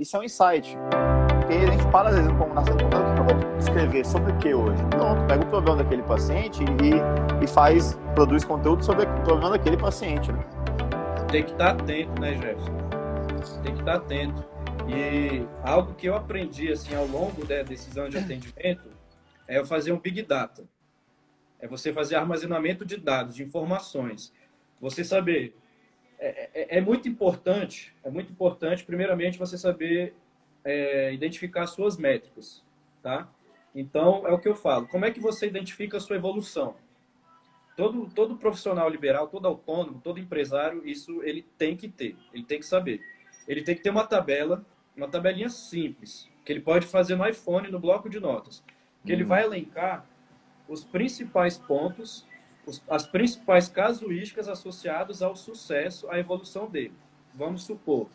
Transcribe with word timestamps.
isso 0.00 0.16
é 0.16 0.20
um 0.20 0.22
insight. 0.22 0.76
Porque 1.40 1.54
a 1.54 1.70
gente 1.70 1.90
fala, 1.90 2.08
às 2.08 2.16
vezes, 2.16 2.32
como 2.32 2.54
na 2.54 2.64
segunda, 2.64 2.86
o 2.86 3.14
que 3.14 3.20
eu 3.20 3.24
vou 3.24 3.58
escrever 3.58 4.06
sobre 4.06 4.32
o 4.32 4.38
que 4.38 4.54
hoje? 4.54 4.82
Pronto, 4.90 5.26
pega 5.26 5.44
o 5.44 5.46
problema 5.48 5.82
daquele 5.82 6.02
paciente 6.02 6.64
e, 6.64 7.44
e 7.44 7.46
faz, 7.46 7.98
produz 8.14 8.44
conteúdo 8.44 8.82
sobre 8.82 9.04
o 9.04 9.22
problema 9.22 9.50
daquele 9.50 9.76
paciente. 9.76 10.32
Né? 10.32 10.42
Tem 11.30 11.44
que 11.44 11.52
estar 11.52 11.72
atento, 11.72 12.20
né, 12.20 12.32
Jefferson? 12.32 13.60
Tem 13.62 13.74
que 13.74 13.80
estar 13.80 13.96
atento. 13.96 14.48
E 14.88 15.46
algo 15.62 15.94
que 15.94 16.08
eu 16.08 16.16
aprendi 16.16 16.72
assim 16.72 16.94
ao 16.94 17.06
longo 17.06 17.46
né, 17.46 17.62
desses 17.62 17.96
anos 17.96 18.10
de 18.10 18.18
atendimento 18.18 18.88
é 19.46 19.58
eu 19.58 19.66
fazer 19.66 19.92
um 19.92 19.98
big 20.00 20.22
data. 20.22 20.64
É 21.60 21.68
você 21.68 21.92
fazer 21.92 22.16
armazenamento 22.16 22.86
de 22.86 22.96
dados, 22.96 23.36
de 23.36 23.42
informações. 23.42 24.32
Você 24.80 25.04
saber 25.04 25.54
é, 26.20 26.50
é, 26.54 26.78
é 26.78 26.80
muito 26.80 27.08
importante, 27.08 27.94
é 28.04 28.10
muito 28.10 28.30
importante, 28.30 28.84
primeiramente, 28.84 29.38
você 29.38 29.56
saber 29.56 30.14
é, 30.62 31.12
identificar 31.12 31.66
suas 31.66 31.96
métricas, 31.96 32.62
tá? 33.02 33.28
Então, 33.74 34.26
é 34.26 34.32
o 34.32 34.38
que 34.38 34.48
eu 34.48 34.54
falo. 34.54 34.86
Como 34.88 35.04
é 35.04 35.10
que 35.10 35.20
você 35.20 35.46
identifica 35.46 35.96
a 35.96 36.00
sua 36.00 36.16
evolução? 36.16 36.76
Todo, 37.76 38.10
todo 38.10 38.36
profissional 38.36 38.88
liberal, 38.88 39.28
todo 39.28 39.48
autônomo, 39.48 40.00
todo 40.04 40.20
empresário, 40.20 40.86
isso 40.86 41.22
ele 41.22 41.46
tem 41.56 41.76
que 41.76 41.88
ter, 41.88 42.16
ele 42.34 42.44
tem 42.44 42.58
que 42.58 42.66
saber. 42.66 43.00
Ele 43.48 43.62
tem 43.62 43.74
que 43.74 43.82
ter 43.82 43.90
uma 43.90 44.06
tabela, 44.06 44.64
uma 44.94 45.08
tabelinha 45.08 45.48
simples, 45.48 46.28
que 46.44 46.52
ele 46.52 46.60
pode 46.60 46.86
fazer 46.86 47.16
no 47.16 47.26
iPhone, 47.26 47.70
no 47.70 47.80
bloco 47.80 48.10
de 48.10 48.20
notas, 48.20 48.62
que 49.06 49.12
ele 49.12 49.22
uhum. 49.22 49.28
vai 49.28 49.44
elencar 49.44 50.04
os 50.68 50.84
principais 50.84 51.56
pontos, 51.56 52.26
as 52.88 53.06
principais 53.06 53.68
casuísticas 53.68 54.48
associadas 54.48 55.22
ao 55.22 55.34
sucesso, 55.34 56.08
à 56.10 56.18
evolução 56.18 56.68
dele. 56.68 56.94
Vamos 57.34 57.62
supor, 57.62 58.08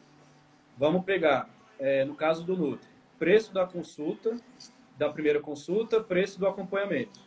vamos 0.77 1.03
pegar, 1.03 1.49
é, 1.79 2.05
no 2.05 2.15
caso 2.15 2.43
do 2.43 2.55
Nutri, 2.55 2.87
preço 3.17 3.53
da 3.53 3.65
consulta, 3.65 4.37
da 4.97 5.09
primeira 5.09 5.39
consulta, 5.39 6.01
preço 6.01 6.39
do 6.39 6.47
acompanhamento. 6.47 7.19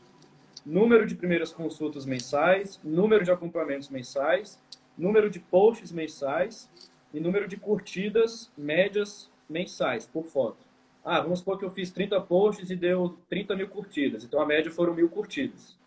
Número 0.65 1.07
de 1.07 1.15
primeiras 1.15 1.53
consultas 1.53 2.05
mensais, 2.05 2.81
número 2.83 3.25
de 3.25 3.31
acompanhamentos 3.31 3.89
mensais, 3.89 4.61
número 4.97 5.31
de 5.31 5.39
posts 5.39 5.93
mensais 5.93 6.71
e 7.13 7.21
número 7.21 7.49
de 7.49 7.57
curtidas 7.57 8.51
médias 8.57 9.31
mensais 9.49 10.07
por 10.07 10.25
foto. 10.25 10.59
Ah, 11.05 11.21
vamos 11.21 11.39
supor 11.39 11.59
que 11.59 11.65
eu 11.65 11.71
fiz 11.71 11.91
30 11.91 12.21
posts 12.23 12.71
e 12.71 12.77
deu 12.77 13.17
30 13.31 13.57
mil 13.57 13.69
curtidas. 13.69 14.25
Então 14.25 14.43
a 14.43 14.47
média 14.47 14.71
foram 14.71 14.93
mil 14.93 15.09
curtidas. 15.09 15.78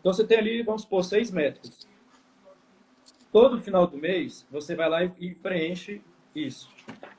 Então 0.00 0.12
você 0.12 0.26
tem 0.26 0.38
ali, 0.38 0.62
vamos 0.62 0.82
supor, 0.82 1.04
seis 1.04 1.30
métricas. 1.30 1.88
Todo 3.32 3.60
final 3.60 3.86
do 3.86 3.96
mês, 3.96 4.46
você 4.50 4.74
vai 4.74 4.88
lá 4.88 5.04
e 5.04 5.34
preenche 5.34 6.02
isso. 6.34 6.68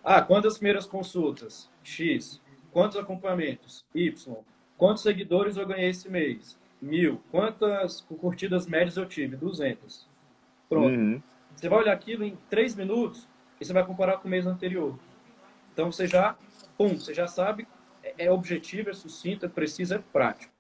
Ah, 0.03 0.21
quantas 0.21 0.57
primeiras 0.57 0.85
consultas? 0.85 1.69
X. 1.83 2.41
Quantos 2.71 2.97
acompanhamentos? 2.97 3.85
Y. 3.93 4.35
Quantos 4.77 5.03
seguidores 5.03 5.57
eu 5.57 5.65
ganhei 5.65 5.89
esse 5.89 6.09
mês? 6.09 6.59
Mil. 6.81 7.21
Quantas 7.31 8.01
curtidas 8.01 8.67
médias 8.67 8.97
eu 8.97 9.05
tive? 9.05 9.37
200. 9.37 10.09
Pronto. 10.67 10.89
Uhum. 10.89 11.21
Você 11.55 11.69
vai 11.69 11.79
olhar 11.79 11.93
aquilo 11.93 12.23
em 12.23 12.37
três 12.49 12.75
minutos 12.75 13.27
e 13.59 13.65
você 13.65 13.71
vai 13.71 13.85
comparar 13.85 14.17
com 14.17 14.27
o 14.27 14.31
mês 14.31 14.47
anterior. 14.47 14.97
Então 15.73 15.91
você 15.91 16.07
já 16.07 16.35
Pum, 16.81 16.97
você 16.97 17.13
já 17.13 17.27
sabe, 17.27 17.67
é, 18.03 18.25
é 18.25 18.31
objetivo, 18.31 18.89
é 18.89 18.93
sucinto, 18.93 19.45
é 19.45 19.49
preciso, 19.49 19.93
é 19.93 19.99
prático. 19.99 20.51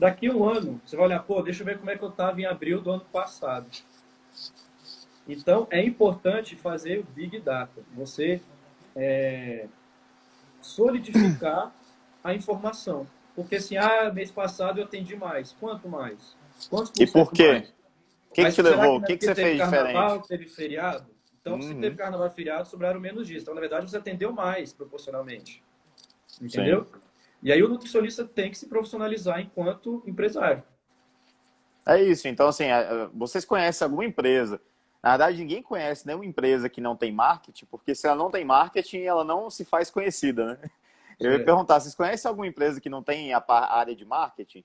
Daqui 0.00 0.30
um 0.30 0.48
ano, 0.48 0.80
você 0.82 0.96
vai 0.96 1.04
olhar, 1.04 1.22
pô, 1.22 1.42
deixa 1.42 1.60
eu 1.60 1.66
ver 1.66 1.76
como 1.76 1.90
é 1.90 1.96
que 1.96 2.02
eu 2.02 2.08
estava 2.08 2.40
em 2.40 2.46
abril 2.46 2.80
do 2.80 2.90
ano 2.90 3.04
passado. 3.12 3.68
Então, 5.28 5.68
é 5.70 5.84
importante 5.84 6.56
fazer 6.56 7.00
o 7.00 7.04
Big 7.04 7.38
Data. 7.38 7.82
Você 7.94 8.40
é, 8.96 9.66
solidificar 10.58 11.70
a 12.24 12.32
informação. 12.32 13.06
Porque 13.36 13.56
assim, 13.56 13.76
ah, 13.76 14.10
mês 14.10 14.30
passado 14.30 14.80
eu 14.80 14.84
atendi 14.84 15.14
mais. 15.14 15.52
Quanto 15.60 15.86
mais? 15.86 16.34
Quantos 16.70 16.98
E 16.98 17.06
por 17.06 17.30
quê? 17.30 17.68
O 18.30 18.32
que, 18.32 18.44
que 18.46 18.52
te 18.52 18.62
levou? 18.62 18.96
O 18.96 19.02
que, 19.02 19.18
que 19.18 19.24
você 19.26 19.34
fez 19.34 19.58
carnaval, 19.58 20.18
diferente? 20.20 20.28
Teve 20.28 20.46
feriado? 20.46 21.10
Então, 21.42 21.56
uhum. 21.56 21.62
se 21.62 21.74
teve 21.74 21.96
carnaval 21.96 22.30
feriado, 22.30 22.66
sobraram 22.66 22.98
menos 22.98 23.28
dias. 23.28 23.42
Então, 23.42 23.54
na 23.54 23.60
verdade, 23.60 23.90
você 23.90 23.98
atendeu 23.98 24.32
mais 24.32 24.72
proporcionalmente. 24.72 25.62
Entendeu? 26.40 26.86
Sim. 26.86 27.09
E 27.42 27.50
aí 27.52 27.62
o 27.62 27.68
nutricionista 27.68 28.24
tem 28.24 28.50
que 28.50 28.58
se 28.58 28.68
profissionalizar 28.68 29.40
enquanto 29.40 30.02
empresário. 30.06 30.62
É 31.86 32.02
isso. 32.02 32.28
Então, 32.28 32.48
assim, 32.48 32.66
vocês 33.14 33.44
conhecem 33.44 33.84
alguma 33.84 34.04
empresa? 34.04 34.60
Na 35.02 35.10
verdade, 35.10 35.38
ninguém 35.38 35.62
conhece 35.62 36.06
nenhuma 36.06 36.26
empresa 36.26 36.68
que 36.68 36.80
não 36.80 36.94
tem 36.94 37.10
marketing, 37.10 37.64
porque 37.66 37.94
se 37.94 38.06
ela 38.06 38.16
não 38.16 38.30
tem 38.30 38.44
marketing, 38.44 39.00
ela 39.00 39.24
não 39.24 39.48
se 39.48 39.64
faz 39.64 39.90
conhecida, 39.90 40.44
né? 40.44 40.70
Eu 41.18 41.32
ia 41.32 41.38
é. 41.38 41.42
perguntar, 41.42 41.80
vocês 41.80 41.94
conhecem 41.94 42.28
alguma 42.28 42.46
empresa 42.46 42.80
que 42.80 42.88
não 42.88 43.02
tem 43.02 43.32
a 43.32 43.42
área 43.48 43.94
de 43.94 44.04
marketing? 44.04 44.64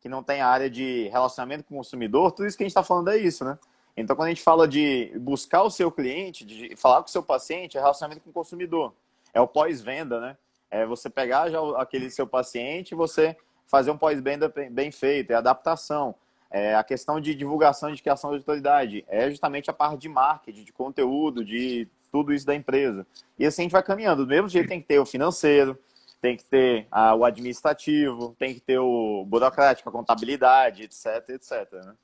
Que 0.00 0.08
não 0.08 0.22
tem 0.22 0.40
a 0.40 0.48
área 0.48 0.68
de 0.68 1.08
relacionamento 1.08 1.64
com 1.64 1.74
o 1.74 1.78
consumidor? 1.78 2.32
Tudo 2.32 2.46
isso 2.46 2.56
que 2.56 2.62
a 2.62 2.66
gente 2.66 2.72
está 2.72 2.82
falando 2.82 3.08
é 3.08 3.16
isso, 3.18 3.44
né? 3.44 3.58
Então, 3.96 4.16
quando 4.16 4.26
a 4.26 4.30
gente 4.30 4.42
fala 4.42 4.66
de 4.66 5.12
buscar 5.18 5.62
o 5.62 5.70
seu 5.70 5.90
cliente, 5.90 6.44
de 6.44 6.74
falar 6.76 7.00
com 7.00 7.08
o 7.08 7.10
seu 7.10 7.22
paciente, 7.22 7.76
é 7.76 7.80
relacionamento 7.80 8.22
com 8.22 8.30
o 8.30 8.32
consumidor. 8.32 8.92
É 9.32 9.40
o 9.40 9.46
pós-venda, 9.46 10.20
né? 10.20 10.36
É 10.74 10.84
você 10.84 11.08
pegar 11.08 11.48
já 11.50 11.60
aquele 11.80 12.10
seu 12.10 12.26
paciente 12.26 12.90
e 12.90 12.94
você 12.96 13.36
fazer 13.64 13.92
um 13.92 13.96
pós-venda 13.96 14.52
bem 14.72 14.90
feito, 14.90 15.30
é 15.30 15.34
adaptação. 15.36 16.16
É 16.50 16.74
a 16.74 16.82
questão 16.82 17.20
de 17.20 17.32
divulgação 17.32 17.92
de 17.92 18.02
criação 18.02 18.30
de 18.30 18.38
autoridade. 18.38 19.04
É 19.06 19.30
justamente 19.30 19.70
a 19.70 19.72
parte 19.72 20.00
de 20.00 20.08
marketing, 20.08 20.64
de 20.64 20.72
conteúdo, 20.72 21.44
de 21.44 21.86
tudo 22.10 22.34
isso 22.34 22.44
da 22.44 22.56
empresa. 22.56 23.06
E 23.38 23.46
assim 23.46 23.62
a 23.62 23.64
gente 23.64 23.72
vai 23.72 23.84
caminhando. 23.84 24.24
Do 24.24 24.28
mesmo 24.30 24.48
jeito 24.48 24.68
tem 24.68 24.80
que 24.80 24.88
ter 24.88 24.98
o 24.98 25.06
financeiro, 25.06 25.78
tem 26.20 26.36
que 26.36 26.44
ter 26.44 26.88
a, 26.90 27.14
o 27.14 27.24
administrativo, 27.24 28.34
tem 28.36 28.52
que 28.52 28.60
ter 28.60 28.78
o 28.78 29.24
burocrático, 29.24 29.88
a 29.88 29.92
contabilidade, 29.92 30.82
etc, 30.82 31.28
etc. 31.28 31.72
Né? 31.72 31.94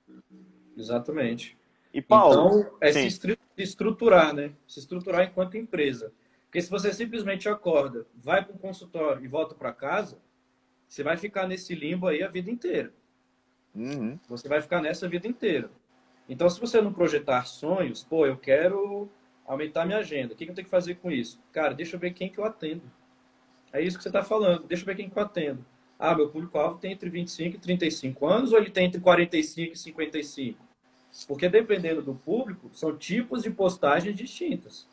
Exatamente. 0.77 1.59
E 1.93 2.01
Paulo, 2.01 2.61
então, 2.61 2.77
é 2.81 2.93
sim. 2.93 3.11
se 3.11 3.37
estruturar, 3.57 4.33
né? 4.33 4.53
Se 4.69 4.79
estruturar 4.79 5.25
enquanto 5.25 5.57
empresa. 5.57 6.13
Porque 6.50 6.62
se 6.62 6.69
você 6.69 6.93
simplesmente 6.93 7.49
acorda, 7.49 8.05
vai 8.12 8.44
para 8.44 8.56
o 8.56 8.59
consultório 8.59 9.25
e 9.25 9.28
volta 9.28 9.55
para 9.55 9.72
casa, 9.72 10.19
você 10.88 11.00
vai 11.05 11.16
ficar 11.16 11.47
nesse 11.47 11.77
limbo 11.77 12.09
aí 12.09 12.25
a 12.25 12.28
vida 12.28 12.50
inteira. 12.50 12.93
Uhum. 13.72 14.19
Você 14.28 14.49
vai 14.49 14.60
ficar 14.60 14.83
nessa 14.83 15.06
a 15.06 15.09
vida 15.09 15.28
inteira. 15.28 15.71
Então, 16.28 16.50
se 16.50 16.59
você 16.59 16.81
não 16.81 16.93
projetar 16.93 17.44
sonhos, 17.44 18.03
pô, 18.03 18.27
eu 18.27 18.37
quero 18.37 19.09
aumentar 19.47 19.87
minha 19.87 19.99
agenda. 19.99 20.34
O 20.34 20.37
que 20.37 20.43
eu 20.43 20.53
tenho 20.53 20.65
que 20.65 20.71
fazer 20.71 20.97
com 20.97 21.09
isso? 21.09 21.41
Cara, 21.53 21.72
deixa 21.72 21.94
eu 21.94 22.00
ver 22.00 22.12
quem 22.15 22.28
que 22.28 22.39
eu 22.39 22.44
atendo. 22.44 22.83
É 23.72 23.81
isso 23.81 23.97
que 23.97 24.03
você 24.03 24.09
está 24.09 24.25
falando. 24.25 24.66
Deixa 24.66 24.83
eu 24.83 24.87
ver 24.87 24.97
quem 24.97 25.09
que 25.09 25.16
eu 25.16 25.22
atendo. 25.22 25.65
Ah, 25.97 26.16
meu 26.16 26.31
público-alvo 26.31 26.78
tem 26.78 26.91
entre 26.91 27.09
25 27.09 27.59
e 27.59 27.60
35 27.60 28.27
anos 28.27 28.53
ou 28.53 28.59
ele 28.59 28.71
tem 28.71 28.87
entre 28.87 29.00
45 29.00 29.75
e 29.75 29.78
55? 29.78 30.65
Porque 31.28 31.49
dependendo 31.49 32.03
do 32.03 32.16
público, 32.16 32.71
são 32.72 32.97
tipos 32.97 33.44
de 33.44 33.50
postagens 33.50 34.16
distintas. 34.16 34.89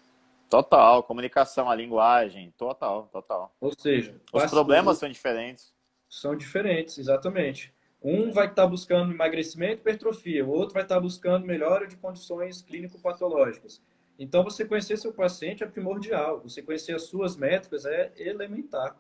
Total, 0.50 1.04
comunicação, 1.04 1.70
a 1.70 1.76
linguagem, 1.76 2.54
total, 2.58 3.10
total. 3.12 3.54
Ou 3.60 3.72
seja, 3.78 4.16
os 4.32 4.46
problemas 4.46 4.98
são 4.98 5.10
diferentes. 5.10 5.74
São 6.10 6.36
diferentes, 6.36 6.98
exatamente. 6.98 7.74
Um 8.02 8.32
vai 8.32 8.48
estar 8.48 8.66
buscando 8.68 9.12
emagrecimento 9.12 9.74
e 9.74 9.82
hipertrofia, 9.82 10.46
o 10.46 10.50
outro 10.50 10.74
vai 10.74 10.84
estar 10.84 11.00
buscando 11.00 11.46
melhora 11.46 11.88
de 11.88 11.98
condições 11.98 12.62
clínico-patológicas. 12.62 13.82
Então, 14.20 14.44
você 14.44 14.66
conhecer 14.66 14.98
seu 14.98 15.14
paciente 15.14 15.64
é 15.64 15.68
primordial. 15.68 16.42
Você 16.42 16.62
conhecer 16.62 16.96
as 16.96 17.04
suas 17.04 17.36
métricas 17.36 17.86
é 17.86 18.12
elementar. 18.18 18.96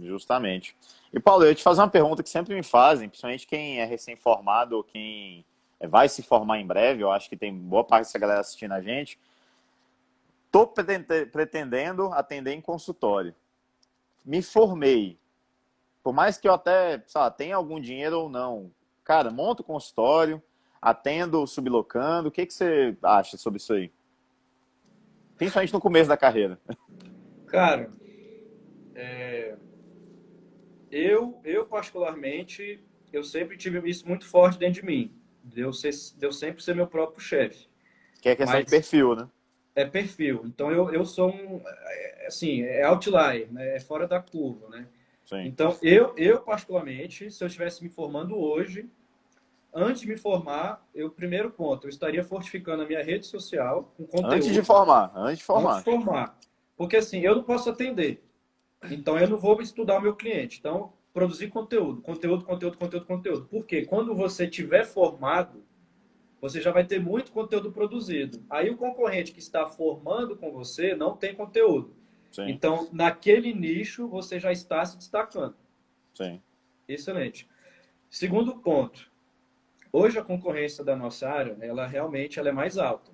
Justamente. 0.00 0.76
E, 1.12 1.18
Paulo, 1.18 1.44
eu 1.44 1.48
ia 1.48 1.54
te 1.54 1.62
fazer 1.62 1.80
uma 1.80 1.90
pergunta 1.90 2.22
que 2.22 2.28
sempre 2.28 2.54
me 2.54 2.62
fazem, 2.62 3.08
principalmente 3.08 3.46
quem 3.46 3.80
é 3.80 3.84
recém-formado 3.84 4.76
ou 4.76 4.84
quem 4.84 5.44
é, 5.80 5.86
vai 5.86 6.08
se 6.08 6.22
formar 6.22 6.58
em 6.58 6.66
breve, 6.66 7.02
eu 7.02 7.10
acho 7.10 7.28
que 7.28 7.36
tem 7.36 7.52
boa 7.52 7.84
parte 7.84 8.06
dessa 8.06 8.18
galera 8.18 8.40
assistindo 8.40 8.72
a 8.72 8.80
gente. 8.80 9.18
Estou 10.52 10.66
pretendendo 10.66 12.12
atender 12.12 12.52
em 12.52 12.60
consultório. 12.60 13.34
Me 14.22 14.42
formei. 14.42 15.18
Por 16.02 16.12
mais 16.12 16.36
que 16.36 16.46
eu 16.46 16.52
até 16.52 17.02
sei 17.06 17.18
lá, 17.18 17.30
tenha 17.30 17.56
algum 17.56 17.80
dinheiro 17.80 18.20
ou 18.20 18.28
não, 18.28 18.70
cara, 19.02 19.30
monto 19.30 19.64
consultório, 19.64 20.42
atendo 20.80 21.46
sublocando. 21.46 22.28
O 22.28 22.30
que, 22.30 22.44
que 22.44 22.52
você 22.52 22.94
acha 23.02 23.38
sobre 23.38 23.56
isso 23.56 23.72
aí? 23.72 23.90
Principalmente 25.38 25.72
no 25.72 25.80
começo 25.80 26.10
da 26.10 26.18
carreira. 26.18 26.60
Cara, 27.46 27.90
é... 28.94 29.56
eu, 30.90 31.40
eu 31.44 31.64
particularmente, 31.64 32.84
eu 33.10 33.24
sempre 33.24 33.56
tive 33.56 33.88
isso 33.88 34.06
muito 34.06 34.26
forte 34.26 34.58
dentro 34.58 34.82
de 34.82 34.86
mim 34.86 35.14
de 35.42 35.62
eu, 35.62 35.72
ser, 35.72 35.90
de 35.90 36.26
eu 36.26 36.30
sempre 36.30 36.62
ser 36.62 36.76
meu 36.76 36.86
próprio 36.86 37.20
chefe. 37.20 37.66
Que 38.20 38.28
é 38.28 38.36
questão 38.36 38.58
Mas, 38.58 38.66
de 38.66 38.70
perfil, 38.70 39.16
né? 39.16 39.28
É 39.74 39.84
perfil. 39.84 40.42
Então 40.44 40.70
eu, 40.70 40.92
eu 40.92 41.04
sou 41.04 41.30
um, 41.30 41.60
é, 41.66 42.26
assim, 42.26 42.62
é 42.62 42.84
outlier, 42.84 43.50
né? 43.50 43.76
É 43.76 43.80
fora 43.80 44.06
da 44.06 44.20
curva, 44.20 44.68
né? 44.68 44.86
Sim. 45.24 45.46
Então 45.46 45.76
eu, 45.82 46.14
eu 46.16 46.40
particularmente, 46.40 47.30
se 47.30 47.42
eu 47.42 47.46
estivesse 47.46 47.82
me 47.82 47.88
formando 47.88 48.36
hoje, 48.36 48.88
antes 49.72 50.02
de 50.02 50.08
me 50.08 50.16
formar, 50.16 50.86
eu 50.94 51.10
primeiro 51.10 51.50
ponto, 51.50 51.86
eu 51.86 51.90
estaria 51.90 52.22
fortificando 52.22 52.82
a 52.82 52.86
minha 52.86 53.02
rede 53.02 53.26
social 53.26 53.92
com 53.96 54.04
conteúdo. 54.04 54.34
Antes 54.34 54.52
de 54.52 54.62
formar, 54.62 55.12
antes 55.16 55.38
de 55.38 55.44
formar. 55.44 55.70
Antes 55.70 55.84
de 55.84 55.90
formar. 55.90 56.38
Porque 56.76 56.96
assim, 56.96 57.20
eu 57.20 57.36
não 57.36 57.42
posso 57.42 57.70
atender. 57.70 58.22
Então 58.90 59.18
eu 59.18 59.28
não 59.28 59.38
vou 59.38 59.60
estudar 59.62 59.98
o 59.98 60.02
meu 60.02 60.14
cliente. 60.14 60.58
Então, 60.58 60.92
produzir 61.12 61.48
conteúdo, 61.48 62.00
conteúdo, 62.02 62.44
conteúdo, 62.44 62.76
conteúdo, 62.76 63.06
conteúdo. 63.06 63.48
Porque 63.50 63.84
quando 63.84 64.14
você 64.14 64.46
tiver 64.46 64.84
formado, 64.84 65.62
você 66.42 66.60
já 66.60 66.72
vai 66.72 66.84
ter 66.84 67.00
muito 67.00 67.30
conteúdo 67.30 67.70
produzido. 67.70 68.44
Aí 68.50 68.68
o 68.68 68.76
concorrente 68.76 69.30
que 69.30 69.38
está 69.38 69.64
formando 69.64 70.36
com 70.36 70.50
você 70.50 70.92
não 70.92 71.16
tem 71.16 71.36
conteúdo. 71.36 71.94
Sim. 72.32 72.48
Então, 72.48 72.88
naquele 72.92 73.54
nicho, 73.54 74.08
você 74.08 74.40
já 74.40 74.50
está 74.50 74.84
se 74.84 74.96
destacando. 74.96 75.54
Sim. 76.12 76.42
Excelente. 76.88 77.48
Segundo 78.10 78.56
ponto. 78.56 79.08
Hoje 79.92 80.18
a 80.18 80.24
concorrência 80.24 80.82
da 80.82 80.96
nossa 80.96 81.28
área, 81.28 81.56
ela 81.60 81.86
realmente 81.86 82.40
ela 82.40 82.48
é 82.48 82.52
mais 82.52 82.76
alta. 82.76 83.12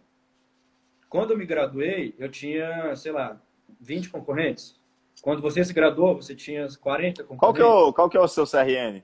Quando 1.06 1.32
eu 1.32 1.38
me 1.38 1.44
graduei, 1.44 2.14
eu 2.19 2.30
tinha, 2.30 2.96
sei 2.96 3.12
lá, 3.12 3.38
20 3.78 4.08
concorrentes. 4.08 4.80
Quando 5.20 5.42
você 5.42 5.62
se 5.62 5.75
graduou, 5.75 6.16
você 6.16 6.34
tinha 6.34 6.66
40 6.80 7.25
concorrentes. 7.25 7.38
Qual 7.40 7.52
que 7.52 7.60
é 7.60 7.64
o, 7.64 7.92
qual 7.92 8.08
que 8.08 8.16
é 8.16 8.20
o 8.20 8.28
seu 8.28 8.46
CRN? 8.46 9.02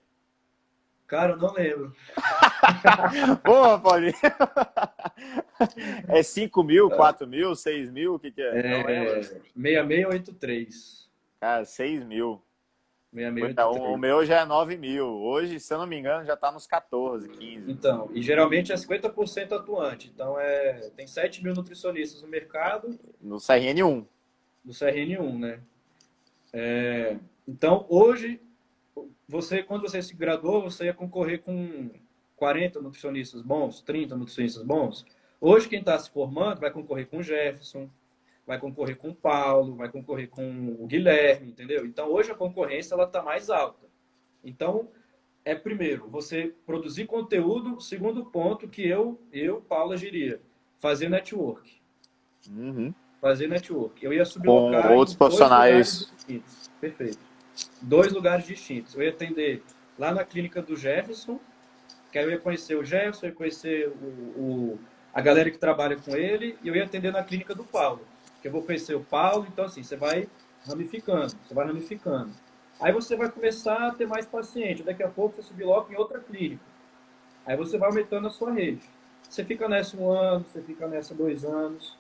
Cara, 1.07 1.33
eu 1.33 1.37
não 1.37 1.53
lembro. 1.53 1.95
Boa, 3.45 3.79
Paulinho. 3.79 4.13
É 6.09 6.23
5 6.23 6.63
mil, 6.63 6.91
4 6.91 7.27
mil, 7.27 7.55
6 7.55 7.91
mil? 7.91 8.15
O 8.15 8.19
que, 8.19 8.31
que 8.31 8.43
é? 8.43 8.59
É, 8.59 9.23
6683. 9.55 11.09
Cara, 11.41 11.65
6 11.65 12.05
mil. 12.05 12.43
6683. 13.13 13.95
O 13.95 13.97
meu 13.97 14.25
já 14.25 14.41
é 14.41 14.45
9 14.45 14.77
mil. 14.77 15.07
Hoje, 15.07 15.61
se 15.61 15.73
eu 15.73 15.79
não 15.79 15.87
me 15.87 15.97
engano, 15.97 16.25
já 16.25 16.35
está 16.35 16.51
nos 16.51 16.67
14, 16.67 17.29
15. 17.29 17.71
Então, 17.71 18.11
e 18.13 18.21
geralmente 18.21 18.73
é 18.73 18.75
50% 18.75 19.53
atuante. 19.53 20.11
Então, 20.13 20.39
é, 20.39 20.91
tem 20.97 21.07
7 21.07 21.43
mil 21.43 21.55
nutricionistas 21.55 22.23
no 22.23 22.29
mercado. 22.29 22.99
No 23.21 23.37
CRN1. 23.37 24.07
No 24.65 24.73
CRN1, 24.73 25.39
né? 25.39 25.61
É, 26.53 27.17
então, 27.47 27.87
hoje, 27.89 28.41
você, 29.29 29.63
quando 29.63 29.83
você 29.83 30.03
se 30.03 30.15
graduou, 30.15 30.63
você 30.63 30.87
ia 30.87 30.95
concorrer 30.95 31.43
com 31.43 31.91
40 32.45 32.83
nutricionistas 32.83 33.41
bons, 33.41 33.81
30 33.81 34.17
nutricionistas 34.17 34.63
bons. 34.63 35.07
Hoje, 35.41 35.67
quem 35.67 35.79
está 35.79 35.99
se 35.99 36.11
formando 36.11 36.61
vai 36.61 36.71
concorrer 36.71 37.07
com 37.07 37.17
o 37.17 37.23
Jefferson, 37.23 37.89
vai 38.47 38.59
concorrer 38.59 38.99
com 38.99 39.09
o 39.09 39.15
Paulo, 39.15 39.77
vai 39.77 39.89
concorrer 39.89 40.29
com 40.29 40.77
o 40.79 40.87
Guilherme, 40.87 41.49
entendeu? 41.49 41.87
Então, 41.87 42.11
hoje 42.13 42.33
a 42.33 42.35
concorrência 42.35 43.03
está 43.03 43.23
mais 43.23 43.49
alta. 43.49 43.87
Então, 44.45 44.91
é 45.43 45.55
primeiro, 45.55 46.07
você 46.11 46.53
produzir 46.67 47.07
conteúdo. 47.07 47.81
Segundo 47.81 48.27
ponto 48.27 48.69
que 48.69 48.87
eu, 48.87 49.19
eu 49.33 49.63
Paulo, 49.63 49.95
agiria, 49.95 50.39
fazer 50.81 51.09
network. 51.09 51.81
Uhum. 52.51 52.93
Fazer 53.23 53.49
network. 53.49 54.05
Eu 54.05 54.13
ia 54.13 54.27
sublocar 54.27 54.89
com 54.89 54.97
outros 54.97 55.17
profissionais. 55.17 56.13
Perfeito. 56.79 57.21
Dois 57.81 58.13
lugares 58.13 58.47
distintos. 58.47 58.95
Eu 58.95 59.03
ia 59.03 59.09
atender 59.09 59.63
lá 59.99 60.13
na 60.13 60.25
clínica 60.25 60.61
do 60.61 60.77
Jefferson, 60.77 61.41
que 62.15 62.19
aí 62.21 62.25
eu 62.27 62.31
ia 62.31 62.39
conhecer 62.39 62.77
o 62.77 62.83
eu 62.83 63.29
ia 63.29 63.33
conhecer 63.33 63.89
o, 63.89 64.41
o, 64.41 64.79
a 65.13 65.21
galera 65.21 65.51
que 65.51 65.59
trabalha 65.59 65.97
com 65.97 66.15
ele, 66.15 66.57
e 66.63 66.69
eu 66.69 66.77
ia 66.77 66.85
atender 66.85 67.13
na 67.13 67.25
clínica 67.25 67.57
do 67.57 67.65
Paulo 67.65 68.07
que 68.45 68.49
eu 68.49 68.53
vou 68.53 68.63
conhecer 68.63 68.95
o 68.95 69.01
Paulo, 69.01 69.47
então 69.51 69.65
assim, 69.65 69.83
você 69.83 69.97
vai 69.97 70.29
ramificando, 70.69 71.35
você 71.47 71.55
vai 71.55 71.67
ramificando. 71.67 72.31
Aí 72.79 72.93
você 72.93 73.17
vai 73.17 73.31
começar 73.31 73.89
a 73.89 73.91
ter 73.91 74.07
mais 74.07 74.27
paciente, 74.27 74.83
daqui 74.83 75.03
a 75.03 75.09
pouco 75.09 75.37
você 75.37 75.43
subir 75.43 75.65
logo 75.65 75.91
em 75.91 75.97
outra 75.97 76.21
clínica. 76.21 76.63
Aí 77.47 77.57
você 77.57 77.79
vai 77.79 77.89
aumentando 77.89 78.27
a 78.27 78.31
sua 78.31 78.53
rede. 78.53 78.83
Você 79.27 79.43
fica 79.43 79.67
nessa 79.67 79.97
um 79.97 80.11
ano, 80.11 80.45
você 80.45 80.61
fica 80.61 80.87
nessa 80.87 81.15
dois 81.15 81.43
anos. 81.43 81.97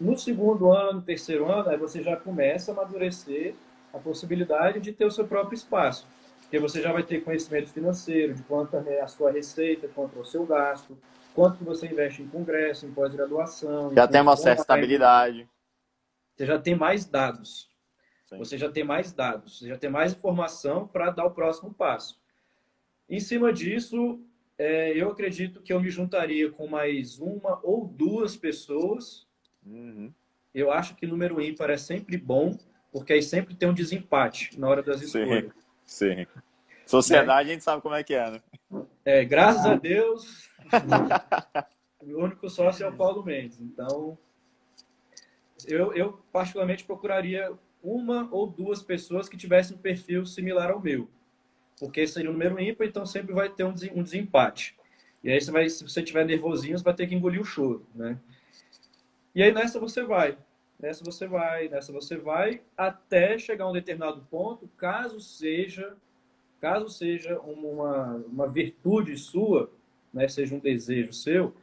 No 0.00 0.18
segundo 0.18 0.72
ano, 0.72 1.02
terceiro 1.02 1.44
ano, 1.52 1.68
aí 1.68 1.76
você 1.76 2.02
já 2.02 2.16
começa 2.16 2.70
a 2.70 2.74
amadurecer 2.74 3.54
a 3.92 3.98
possibilidade 3.98 4.80
de 4.80 4.92
ter 4.92 5.04
o 5.04 5.10
seu 5.10 5.26
próprio 5.26 5.56
espaço. 5.56 6.06
Porque 6.46 6.58
você 6.58 6.80
já 6.80 6.92
vai 6.92 7.02
ter 7.02 7.22
conhecimento 7.22 7.70
financeiro, 7.70 8.34
de 8.34 8.42
quanto 8.42 8.76
é 8.76 9.00
a 9.00 9.06
sua 9.06 9.30
receita, 9.30 9.88
quanto 9.94 10.18
é 10.18 10.22
o 10.22 10.24
seu 10.24 10.44
gasto, 10.46 10.96
quanto 11.34 11.64
você 11.64 11.86
investe 11.86 12.22
em 12.22 12.28
congresso, 12.28 12.86
em 12.86 12.92
pós-graduação. 12.92 13.92
Já 13.94 14.08
tem 14.08 14.20
uma 14.20 14.36
certa 14.36 14.62
estabilidade 14.62 15.48
você 16.36 16.44
já 16.44 16.58
tem 16.58 16.74
mais 16.76 17.06
dados. 17.06 17.68
Sim. 18.26 18.38
Você 18.38 18.58
já 18.58 18.70
tem 18.70 18.84
mais 18.84 19.12
dados, 19.12 19.58
você 19.58 19.68
já 19.68 19.78
tem 19.78 19.88
mais 19.88 20.12
informação 20.12 20.86
para 20.86 21.10
dar 21.10 21.24
o 21.24 21.30
próximo 21.30 21.72
passo. 21.72 22.20
Em 23.08 23.20
cima 23.20 23.52
disso, 23.52 24.20
é, 24.58 24.92
eu 25.00 25.10
acredito 25.10 25.62
que 25.62 25.72
eu 25.72 25.80
me 25.80 25.90
juntaria 25.90 26.50
com 26.50 26.66
mais 26.66 27.20
uma 27.20 27.60
ou 27.62 27.86
duas 27.86 28.36
pessoas. 28.36 29.26
Uhum. 29.64 30.12
Eu 30.52 30.72
acho 30.72 30.96
que 30.96 31.06
número 31.06 31.40
ímpar 31.40 31.70
é 31.70 31.76
sempre 31.76 32.18
bom, 32.18 32.58
porque 32.90 33.12
aí 33.12 33.22
sempre 33.22 33.54
tem 33.54 33.68
um 33.68 33.74
desempate 33.74 34.58
na 34.58 34.68
hora 34.68 34.82
das 34.82 35.00
escolhas. 35.02 35.44
Sim, 35.44 35.65
sim. 35.86 36.26
Sociedade, 36.84 37.48
é. 37.48 37.52
a 37.52 37.54
gente 37.54 37.64
sabe 37.64 37.82
como 37.82 37.94
é 37.94 38.04
que 38.04 38.14
é, 38.14 38.30
né? 38.30 38.40
É, 39.04 39.24
graças 39.24 39.66
a 39.66 39.74
Deus, 39.74 40.48
o 42.02 42.22
único 42.22 42.48
sócio 42.48 42.84
é 42.84 42.88
o 42.88 42.96
Paulo 42.96 43.24
Mendes. 43.24 43.60
Então, 43.60 44.16
eu, 45.66 45.92
eu 45.94 46.20
particularmente 46.32 46.84
procuraria 46.84 47.52
uma 47.82 48.28
ou 48.30 48.46
duas 48.46 48.82
pessoas 48.82 49.28
que 49.28 49.36
tivessem 49.36 49.76
um 49.76 49.80
perfil 49.80 50.26
similar 50.26 50.70
ao 50.70 50.80
meu. 50.80 51.08
Porque 51.78 52.06
seria 52.06 52.30
um 52.30 52.32
número 52.32 52.60
ímpar, 52.60 52.86
então 52.86 53.04
sempre 53.04 53.34
vai 53.34 53.48
ter 53.48 53.64
um 53.64 54.02
desempate. 54.02 54.76
E 55.22 55.30
aí, 55.30 55.40
você 55.40 55.50
vai, 55.50 55.68
se 55.68 55.82
você 55.82 56.02
tiver 56.02 56.24
nervosinho, 56.24 56.78
você 56.78 56.84
vai 56.84 56.94
ter 56.94 57.06
que 57.06 57.14
engolir 57.14 57.40
o 57.40 57.44
choro, 57.44 57.86
né? 57.94 58.18
E 59.34 59.42
aí, 59.42 59.52
nessa 59.52 59.78
você 59.80 60.02
vai. 60.02 60.38
Nessa 60.78 61.02
você 61.04 61.26
vai, 61.26 61.68
nessa 61.68 61.92
você 61.92 62.16
vai, 62.16 62.60
até 62.76 63.38
chegar 63.38 63.64
a 63.64 63.70
um 63.70 63.72
determinado 63.72 64.26
ponto, 64.30 64.68
caso 64.76 65.20
seja, 65.20 65.96
caso 66.60 66.88
seja 66.88 67.38
uma, 67.40 68.16
uma 68.28 68.48
virtude 68.48 69.16
sua, 69.16 69.70
né, 70.12 70.28
seja 70.28 70.54
um 70.54 70.58
desejo 70.58 71.12
seu, 71.12 71.54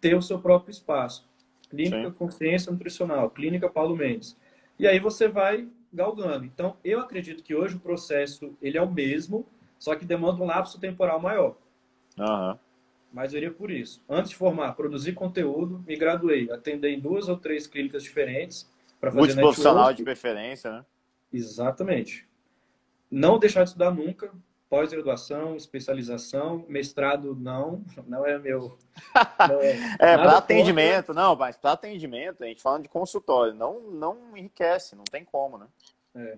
ter 0.00 0.14
o 0.14 0.22
seu 0.22 0.38
próprio 0.38 0.70
espaço. 0.70 1.28
Clínica 1.68 2.10
Sim. 2.10 2.16
Consciência 2.16 2.72
Nutricional, 2.72 3.30
Clínica 3.30 3.68
Paulo 3.68 3.96
Mendes. 3.96 4.36
E 4.78 4.86
aí 4.86 4.98
você 4.98 5.28
vai 5.28 5.68
galgando. 5.92 6.44
Então, 6.44 6.76
eu 6.84 7.00
acredito 7.00 7.42
que 7.42 7.54
hoje 7.54 7.76
o 7.76 7.80
processo 7.80 8.56
ele 8.60 8.78
é 8.78 8.82
o 8.82 8.90
mesmo, 8.90 9.46
só 9.78 9.94
que 9.94 10.04
demanda 10.04 10.42
um 10.42 10.46
lapso 10.46 10.80
temporal 10.80 11.20
maior. 11.20 11.56
Uhum. 12.18 12.58
Mas 13.12 13.32
eu 13.32 13.38
iria 13.38 13.50
por 13.50 13.70
isso. 13.70 14.02
Antes 14.08 14.30
de 14.30 14.36
formar, 14.36 14.72
produzir 14.72 15.12
conteúdo, 15.12 15.84
me 15.86 15.96
graduei, 15.96 16.50
atender 16.50 16.90
em 16.90 16.98
duas 16.98 17.28
ou 17.28 17.36
três 17.36 17.66
clínicas 17.66 18.02
diferentes 18.02 18.68
para 18.98 19.12
fazer 19.12 19.34
profissional 19.34 19.92
de 19.92 20.02
preferência, 20.02 20.70
né? 20.70 20.84
Exatamente. 21.32 22.26
Não 23.10 23.38
deixar 23.38 23.64
de 23.64 23.70
estudar 23.70 23.90
nunca, 23.90 24.32
pós-graduação, 24.70 25.54
especialização, 25.54 26.64
mestrado 26.66 27.34
não, 27.34 27.84
não 28.08 28.24
é 28.24 28.38
meu. 28.38 28.78
Não 29.46 29.60
é, 29.60 29.76
é 30.00 30.16
para 30.16 30.38
atendimento, 30.38 31.08
contra. 31.08 31.22
não, 31.22 31.36
mas 31.36 31.56
para 31.58 31.72
atendimento, 31.72 32.42
a 32.42 32.46
gente 32.46 32.62
falando 32.62 32.84
de 32.84 32.88
consultório, 32.88 33.52
não, 33.52 33.80
não 33.90 34.34
enriquece, 34.34 34.96
não 34.96 35.04
tem 35.04 35.24
como, 35.24 35.58
né? 35.58 35.66
É. 36.14 36.36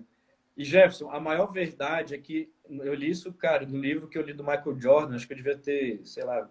E 0.57 0.63
Jefferson, 0.63 1.09
a 1.09 1.19
maior 1.19 1.51
verdade 1.51 2.13
é 2.13 2.17
que 2.17 2.49
eu 2.69 2.93
li 2.93 3.09
isso, 3.09 3.31
cara, 3.33 3.65
no 3.65 3.77
livro 3.77 4.07
que 4.07 4.17
eu 4.17 4.21
li 4.21 4.33
do 4.33 4.43
Michael 4.43 4.79
Jordan, 4.79 5.15
acho 5.15 5.27
que 5.27 5.33
eu 5.33 5.37
devia 5.37 5.57
ter, 5.57 6.01
sei 6.05 6.23
lá, 6.23 6.49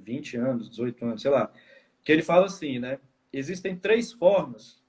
20 0.00 0.36
anos, 0.36 0.70
18 0.70 1.04
anos, 1.04 1.22
sei 1.22 1.30
lá, 1.30 1.52
que 2.02 2.12
ele 2.12 2.22
fala 2.22 2.46
assim, 2.46 2.78
né? 2.78 2.98
Existem 3.32 3.76
três 3.76 4.12
formas 4.12 4.82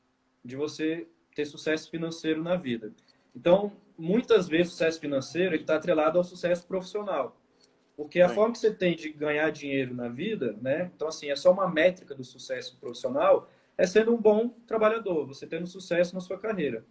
de 0.43 0.55
você 0.55 1.07
ter 1.33 1.45
sucesso 1.45 1.89
financeiro 1.89 2.43
na 2.43 2.55
vida. 2.55 2.93
Então, 3.35 3.73
muitas 3.97 4.47
vezes 4.47 4.71
sucesso 4.71 4.99
financeiro 4.99 5.55
está 5.55 5.75
atrelado 5.75 6.17
ao 6.17 6.23
sucesso 6.23 6.65
profissional. 6.67 7.39
Porque 7.95 8.21
a 8.21 8.29
Sim. 8.29 8.35
forma 8.35 8.51
que 8.53 8.59
você 8.59 8.73
tem 8.73 8.95
de 8.95 9.09
ganhar 9.09 9.49
dinheiro 9.51 9.93
na 9.93 10.09
vida, 10.09 10.57
né? 10.61 10.91
Então, 10.95 11.07
assim, 11.07 11.29
é 11.29 11.35
só 11.35 11.51
uma 11.51 11.69
métrica 11.69 12.13
do 12.13 12.23
sucesso 12.23 12.77
profissional, 12.77 13.49
é 13.77 13.87
sendo 13.87 14.13
um 14.13 14.21
bom 14.21 14.49
trabalhador, 14.67 15.25
você 15.25 15.47
tendo 15.47 15.65
sucesso 15.65 16.13
na 16.13 16.21
sua 16.21 16.37
carreira. 16.37 16.85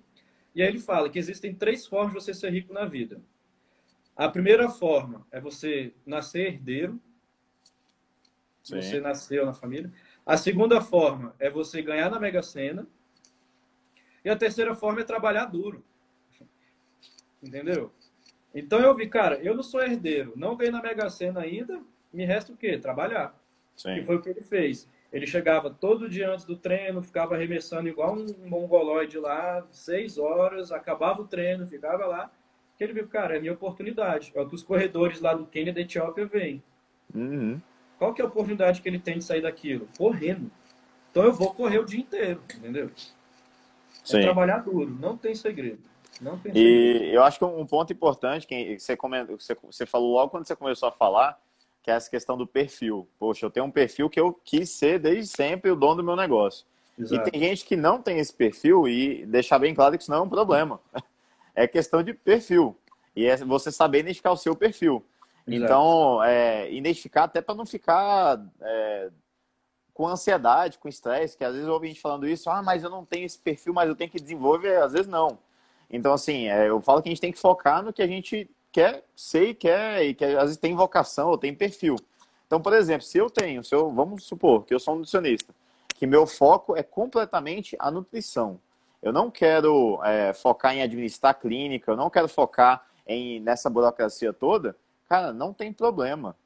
E 0.55 0.63
aí 0.63 0.69
ele 0.69 0.79
fala 0.79 1.11
que 1.11 1.19
existem 1.19 1.55
três 1.55 1.87
formas 1.87 2.13
de 2.15 2.21
você 2.21 2.33
ser 2.33 2.51
rico 2.51 2.73
na 2.73 2.85
vida. 2.85 3.21
A 4.17 4.29
primeira 4.29 4.69
forma 4.69 5.27
é 5.31 5.41
você 5.41 5.93
nascer 6.07 6.47
herdeiro. 6.55 7.01
Você 8.65 8.99
nasceu 9.01 9.45
na 9.45 9.53
família. 9.53 9.93
A 10.25 10.37
segunda 10.37 10.81
forma 10.81 11.35
é 11.39 11.51
você 11.51 11.83
ganhar 11.83 12.11
na 12.11 12.19
Mega 12.19 12.43
Sena. 12.43 12.87
E 14.25 14.31
a 14.31 14.37
terceira 14.37 14.75
forma 14.75 15.03
é 15.03 15.05
trabalhar 15.05 15.45
duro. 15.45 15.85
Entendeu? 17.43 17.93
Então 18.55 18.81
eu 18.81 18.95
vi, 18.95 19.07
cara, 19.09 19.37
eu 19.43 19.55
não 19.55 19.63
sou 19.63 19.83
herdeiro, 19.83 20.33
não 20.35 20.57
ganhei 20.57 20.73
na 20.73 20.81
Mega 20.81 21.11
Sena 21.11 21.41
ainda, 21.41 21.83
me 22.13 22.25
resta 22.25 22.53
o 22.53 22.57
quê? 22.57 22.79
Trabalhar. 22.79 23.39
Sim. 23.77 24.05
foi 24.05 24.17
o 24.17 24.23
que 24.23 24.29
ele 24.31 24.41
fez. 24.41 24.89
Ele 25.13 25.27
chegava 25.27 25.69
todo 25.69 26.09
dia 26.09 26.31
antes 26.31 26.45
do 26.45 26.57
treino, 26.57 27.03
ficava 27.03 27.35
arremessando 27.35 27.89
igual 27.89 28.17
um 28.17 28.27
mongoloide 28.49 29.19
lá, 29.19 29.67
seis 29.71 30.17
horas, 30.17 30.73
acabava 30.73 31.23
o 31.23 31.27
treino, 31.27 31.67
ficava 31.67 32.07
lá. 32.07 32.33
Que 32.77 32.85
ele 32.85 32.93
viu, 32.93 33.07
cara, 33.07 33.37
é 33.37 33.41
minha 33.41 33.53
oportunidade. 33.53 34.33
É 34.35 34.41
o 34.41 34.49
que 34.49 34.55
os 34.55 34.63
corredores 34.63 35.21
lá 35.21 35.35
do 35.35 35.47
Quênia 35.47 35.73
da 35.73 35.81
Etiópia 35.81 36.27
veem. 36.27 36.63
Uhum. 37.15 37.61
Qual 37.99 38.13
que 38.13 38.21
é 38.21 38.25
a 38.25 38.29
oportunidade 38.29 38.81
que 38.81 38.89
ele 38.89 38.99
tem 38.99 39.19
de 39.19 39.25
sair 39.25 39.43
daquilo? 39.43 39.89
Correndo. 39.97 40.51
Então 41.11 41.23
eu 41.23 41.33
vou 41.33 41.55
correr 41.55 41.79
o 41.79 41.85
dia 41.85 42.01
inteiro, 42.01 42.43
entendeu? 42.57 42.91
É 44.13 44.21
trabalhar 44.21 44.59
duro, 44.59 44.91
não 45.01 45.17
tem 45.17 45.35
segredo. 45.35 45.83
Não 46.21 46.39
tem 46.39 46.53
e 46.53 46.55
segredo. 46.55 47.05
eu 47.15 47.25
acho 47.25 47.39
que 47.39 47.45
um 47.45 47.67
ponto 47.67 47.93
importante 47.93 48.47
que 48.47 48.79
você, 48.79 48.97
comentou, 48.97 49.37
você 49.39 49.87
falou 49.87 50.13
logo 50.13 50.31
quando 50.31 50.47
você 50.47 50.57
começou 50.57 50.89
a 50.89 50.93
falar, 50.93 51.39
que 51.83 51.91
é 51.91 51.95
essa 51.95 52.11
questão 52.11 52.37
do 52.37 52.47
perfil. 52.47 53.09
Poxa, 53.19 53.47
eu 53.47 53.51
tenho 53.51 53.67
um 53.67 53.71
perfil 53.71 54.11
que 54.11 54.19
eu 54.19 54.33
quis 54.45 54.71
ser 54.71 54.99
desde 54.99 55.27
sempre 55.27 55.71
o 55.71 55.77
dono 55.77 55.97
do 55.97 56.05
meu 56.05 56.17
negócio. 56.17 56.67
Exato. 56.99 57.29
E 57.29 57.31
tem 57.31 57.41
gente 57.41 57.65
que 57.65 57.77
não 57.77 58.01
tem 58.01 58.19
esse 58.19 58.33
perfil 58.33 58.89
e 58.89 59.27
deixar 59.27 59.59
bem 59.59 59.75
claro 59.75 59.97
que 59.97 60.03
isso 60.03 60.11
não 60.11 60.19
é 60.19 60.23
um 60.23 60.29
problema. 60.29 60.81
É 61.57 61.69
questão 61.69 62.03
de 62.03 62.13
perfil. 62.13 62.77
E 63.15 63.27
é 63.27 63.37
você 63.37 63.71
saber 63.71 64.01
identificar 64.01 64.33
o 64.33 64.37
seu 64.37 64.57
perfil. 64.57 65.05
Então, 65.47 66.23
é, 66.23 66.73
identificar 66.73 67.25
até 67.25 67.41
para 67.41 67.55
não 67.55 67.67
ficar 67.67 68.41
é, 68.61 69.11
com 69.93 70.09
ansiedade, 70.09 70.79
com 70.79 70.89
estresse, 70.89 71.37
que 71.37 71.45
às 71.45 71.53
vezes 71.53 71.69
eu 71.69 71.75
ouvi 71.75 71.89
gente 71.89 72.01
falando 72.01 72.27
isso, 72.27 72.49
ah, 72.49 72.63
mas 72.63 72.83
eu 72.83 72.91
não 72.91 73.05
tenho 73.05 73.27
esse 73.27 73.39
perfil, 73.39 73.75
mas 73.75 73.89
eu 73.89 73.95
tenho 73.95 74.11
que 74.11 74.21
desenvolver, 74.21 74.83
às 74.83 74.93
vezes 74.93 75.07
não. 75.07 75.39
Então, 75.91 76.13
assim, 76.13 76.49
é, 76.49 76.69
eu 76.69 76.81
falo 76.81 77.03
que 77.03 77.09
a 77.09 77.13
gente 77.13 77.21
tem 77.21 77.33
que 77.33 77.39
focar 77.39 77.83
no 77.83 77.93
que 77.93 78.03
a 78.03 78.07
gente 78.07 78.51
quer 78.73 79.05
ser 79.15 79.51
e 79.51 79.55
quer, 79.55 80.05
e 80.05 80.15
que 80.15 80.25
às 80.25 80.43
vezes 80.45 80.57
tem 80.57 80.75
vocação 80.75 81.29
ou 81.29 81.39
tem 81.39 81.55
perfil. 81.55 81.97
Então, 82.47 82.61
por 82.61 82.73
exemplo, 82.73 83.07
se 83.07 83.19
eu 83.19 83.31
tenho, 83.31 83.63
se 83.63 83.75
eu, 83.75 83.91
vamos 83.91 84.25
supor 84.25 84.65
que 84.65 84.75
eu 84.75 84.81
sou 84.81 84.95
um 84.95 84.99
nutricionista, 84.99 85.55
que 85.95 86.07
meu 86.07 86.27
foco 86.27 86.77
é 86.77 86.83
completamente 86.83 87.77
a 87.79 87.91
nutrição. 87.91 88.59
Eu 89.01 89.13
não 89.13 89.31
quero 89.31 90.01
é, 90.03 90.33
focar 90.33 90.75
em 90.75 90.83
administrar 90.83 91.39
clínica, 91.39 91.93
eu 91.93 91.97
não 91.97 92.11
quero 92.11 92.29
focar 92.29 92.85
em 93.07 93.39
nessa 93.39 93.71
burocracia 93.71 94.33
toda. 94.33 94.77
Cara, 95.15 95.33
não 95.33 95.53
tem 95.53 95.73
problema. 95.73 96.37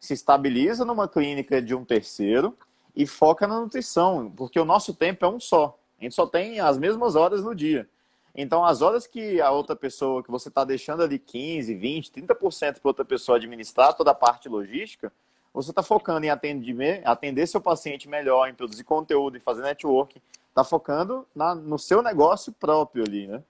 Se 0.00 0.14
estabiliza 0.14 0.82
numa 0.82 1.06
clínica 1.06 1.60
de 1.60 1.74
um 1.74 1.84
terceiro 1.84 2.56
e 2.96 3.06
foca 3.06 3.46
na 3.46 3.60
nutrição, 3.60 4.32
porque 4.34 4.58
o 4.58 4.64
nosso 4.64 4.94
tempo 4.94 5.26
é 5.26 5.28
um 5.28 5.38
só. 5.38 5.78
A 6.00 6.04
gente 6.04 6.14
só 6.14 6.26
tem 6.26 6.58
as 6.58 6.78
mesmas 6.78 7.16
horas 7.16 7.44
no 7.44 7.54
dia. 7.54 7.86
Então, 8.34 8.64
as 8.64 8.80
horas 8.80 9.06
que 9.06 9.42
a 9.42 9.50
outra 9.50 9.76
pessoa, 9.76 10.22
que 10.22 10.30
você 10.30 10.48
está 10.48 10.64
deixando 10.64 11.02
ali 11.02 11.18
15, 11.18 11.74
20, 11.74 12.12
30% 12.12 12.80
para 12.80 12.88
outra 12.88 13.04
pessoa 13.04 13.36
administrar 13.36 13.92
toda 13.92 14.12
a 14.12 14.14
parte 14.14 14.48
logística, 14.48 15.12
você 15.52 15.68
está 15.68 15.82
focando 15.82 16.24
em 16.24 16.30
atender, 16.30 17.02
atender 17.04 17.46
seu 17.46 17.60
paciente 17.60 18.08
melhor, 18.08 18.48
em 18.48 18.54
produzir 18.54 18.84
conteúdo, 18.84 19.36
em 19.36 19.40
fazer 19.40 19.60
networking, 19.60 20.22
está 20.48 20.64
focando 20.64 21.26
na, 21.34 21.54
no 21.54 21.78
seu 21.78 22.00
negócio 22.02 22.54
próprio 22.54 23.04
ali, 23.04 23.26
né? 23.26 23.42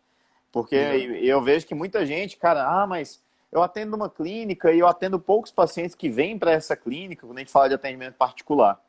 Porque 0.50 0.74
eu 0.74 1.40
vejo 1.40 1.64
que 1.64 1.76
muita 1.76 2.04
gente, 2.04 2.36
cara, 2.36 2.66
ah, 2.68 2.88
mas 2.88 3.22
eu 3.54 3.62
atendo 3.62 3.94
uma 3.94 4.10
clínica 4.10 4.72
e 4.72 4.80
eu 4.80 4.88
atendo 4.88 5.16
poucos 5.20 5.52
pacientes 5.52 5.94
que 5.94 6.10
vêm 6.10 6.36
para 6.36 6.50
essa 6.50 6.76
clínica, 6.76 7.24
quando 7.24 7.38
a 7.38 7.40
gente 7.40 7.52
fala 7.52 7.68
de 7.68 7.74
atendimento 7.76 8.16
particular. 8.16 8.80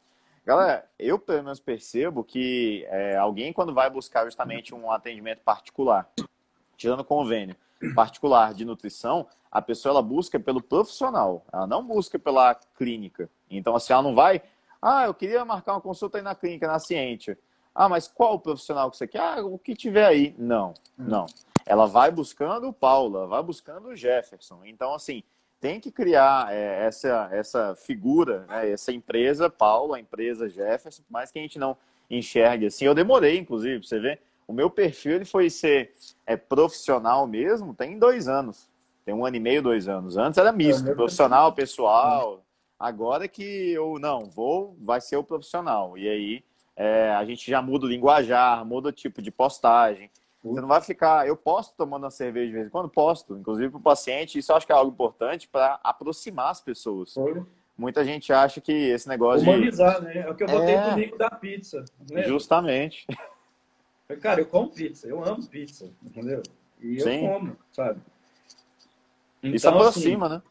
Galera, 0.44 0.90
eu 0.98 1.20
pelo 1.20 1.44
menos 1.44 1.60
percebo 1.60 2.24
que 2.24 2.84
é, 2.90 3.16
alguém 3.16 3.54
quando 3.54 3.76
vai 3.76 3.92
buscar 3.92 4.26
justamente 4.26 4.74
um 4.74 4.92
atendimento 4.92 5.42
particular, 5.42 6.10
tirando 6.76 7.04
convênio 7.04 7.56
particular 7.94 8.56
de 8.56 8.66
nutrição, 8.66 9.28
a 9.52 9.62
pessoa 9.62 9.92
ela 9.92 10.02
busca 10.02 10.40
pelo 10.40 10.62
profissional, 10.62 11.46
ela 11.54 11.68
não 11.68 11.86
busca 11.86 12.18
pela 12.18 12.56
clínica. 12.76 13.30
Então, 13.50 13.76
assim, 13.76 13.94
ela 13.94 14.02
não 14.02 14.16
vai, 14.16 14.42
ah, 14.82 15.06
eu 15.06 15.14
queria 15.14 15.46
marcar 15.46 15.74
uma 15.74 15.82
consulta 15.82 16.18
aí 16.18 16.24
na 16.24 16.34
clínica, 16.34 16.68
na 16.68 16.80
Ciência. 16.80 17.38
Ah, 17.74 17.88
mas 17.88 18.08
qual 18.08 18.36
o 18.36 18.40
profissional 18.40 18.90
que 18.90 18.98
você 18.98 19.08
quer? 19.08 19.20
Ah, 19.20 19.46
o 19.46 19.60
que 19.60 19.76
tiver 19.76 20.06
aí. 20.06 20.34
Não, 20.40 20.74
não. 20.98 21.28
Ela 21.66 21.86
vai 21.86 22.12
buscando 22.12 22.68
o 22.68 22.74
Paula, 22.74 23.28
vai 23.28 23.42
buscando 23.42 23.90
o 23.90 23.96
Jefferson. 23.96 24.62
Então, 24.66 24.94
assim, 24.94 25.24
tem 25.60 25.80
que 25.80 25.92
criar 25.92 26.54
é, 26.54 26.86
essa, 26.86 27.30
essa 27.32 27.76
figura, 27.76 28.46
né, 28.48 28.70
essa 28.70 28.92
empresa 28.92 29.50
Paulo, 29.50 29.94
a 29.94 30.00
empresa 30.00 30.48
Jefferson, 30.48 31.02
mais 31.10 31.32
que 31.32 31.40
a 31.40 31.42
gente 31.42 31.58
não 31.58 31.76
enxergue 32.10 32.68
assim. 32.68 32.86
Eu 32.86 32.94
demorei, 32.94 33.38
inclusive, 33.38 33.80
pra 33.80 33.88
você 33.88 34.00
ver. 34.00 34.22
O 34.48 34.54
meu 34.54 34.70
perfil 34.70 35.14
ele 35.14 35.26
foi 35.26 35.50
ser 35.50 35.92
é, 36.26 36.38
profissional 36.38 37.26
mesmo, 37.26 37.74
tem 37.74 37.98
dois 37.98 38.28
anos. 38.28 38.70
Tem 39.04 39.14
um 39.14 39.26
ano 39.26 39.36
e 39.36 39.40
meio, 39.40 39.62
dois 39.62 39.88
anos. 39.88 40.18
Antes 40.18 40.38
era 40.38 40.52
misto, 40.52 40.94
profissional, 40.96 41.52
pessoal. 41.54 42.44
Agora 42.80 43.28
que 43.28 43.72
eu 43.72 43.98
não 44.00 44.26
vou, 44.26 44.76
vai 44.82 45.00
ser 45.02 45.18
o 45.18 45.24
profissional. 45.24 45.98
E 45.98 46.08
aí 46.08 46.44
é, 46.76 47.12
a 47.12 47.24
gente 47.24 47.50
já 47.50 47.62
muda 47.62 47.86
o 47.86 47.90
linguajar, 47.90 48.66
muda 48.66 48.90
o 48.90 48.92
tipo 48.92 49.22
de 49.22 49.32
postagem. 49.32 50.12
Você 50.54 50.62
não 50.62 50.68
vai 50.68 50.82
ficar. 50.82 51.28
Eu 51.28 51.36
posto 51.36 51.76
tomando 51.76 52.04
uma 52.04 52.12
cerveja 52.12 52.48
de 52.48 52.54
vez 52.54 52.68
em 52.68 52.70
quando? 52.70 52.88
Posto, 52.88 53.36
inclusive 53.36 53.70
para 53.72 53.80
o 53.80 53.84
paciente. 53.84 54.38
Isso 54.38 54.52
eu 54.52 54.56
acho 54.56 54.66
que 54.66 54.72
é 54.72 54.76
algo 54.76 54.92
importante 54.92 55.48
para 55.48 55.80
aproximar 55.84 56.52
as 56.52 56.62
pessoas. 56.62 57.14
Foi. 57.14 57.44
Muita 57.78 58.06
gente 58.06 58.32
acha 58.32 58.62
que 58.62 58.72
esse 58.72 59.08
negócio 59.08 59.48
Humanizar, 59.48 60.00
de... 60.00 60.06
né? 60.06 60.20
É 60.20 60.30
o 60.30 60.36
que 60.36 60.44
eu 60.44 60.48
botei 60.48 60.76
é... 60.76 60.90
comigo 60.90 61.18
da 61.18 61.30
pizza. 61.32 61.84
Né? 62.10 62.24
Justamente. 62.24 63.08
Cara, 64.22 64.40
eu 64.42 64.46
como 64.46 64.70
pizza, 64.70 65.08
eu 65.08 65.26
amo 65.26 65.46
pizza, 65.48 65.92
entendeu? 66.04 66.44
E 66.80 66.98
eu 67.00 67.04
Sim. 67.04 67.22
como, 67.22 67.58
sabe? 67.72 68.00
Então, 69.42 69.56
isso 69.56 69.68
aproxima, 69.68 70.28
assim, 70.28 70.36
né? 70.36 70.42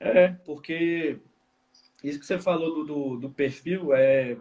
É, 0.00 0.28
porque 0.44 1.20
isso 2.02 2.18
que 2.18 2.26
você 2.26 2.38
falou 2.38 2.74
do, 2.74 2.84
do, 2.84 3.16
do 3.16 3.30
perfil 3.30 3.94
é, 3.94 4.36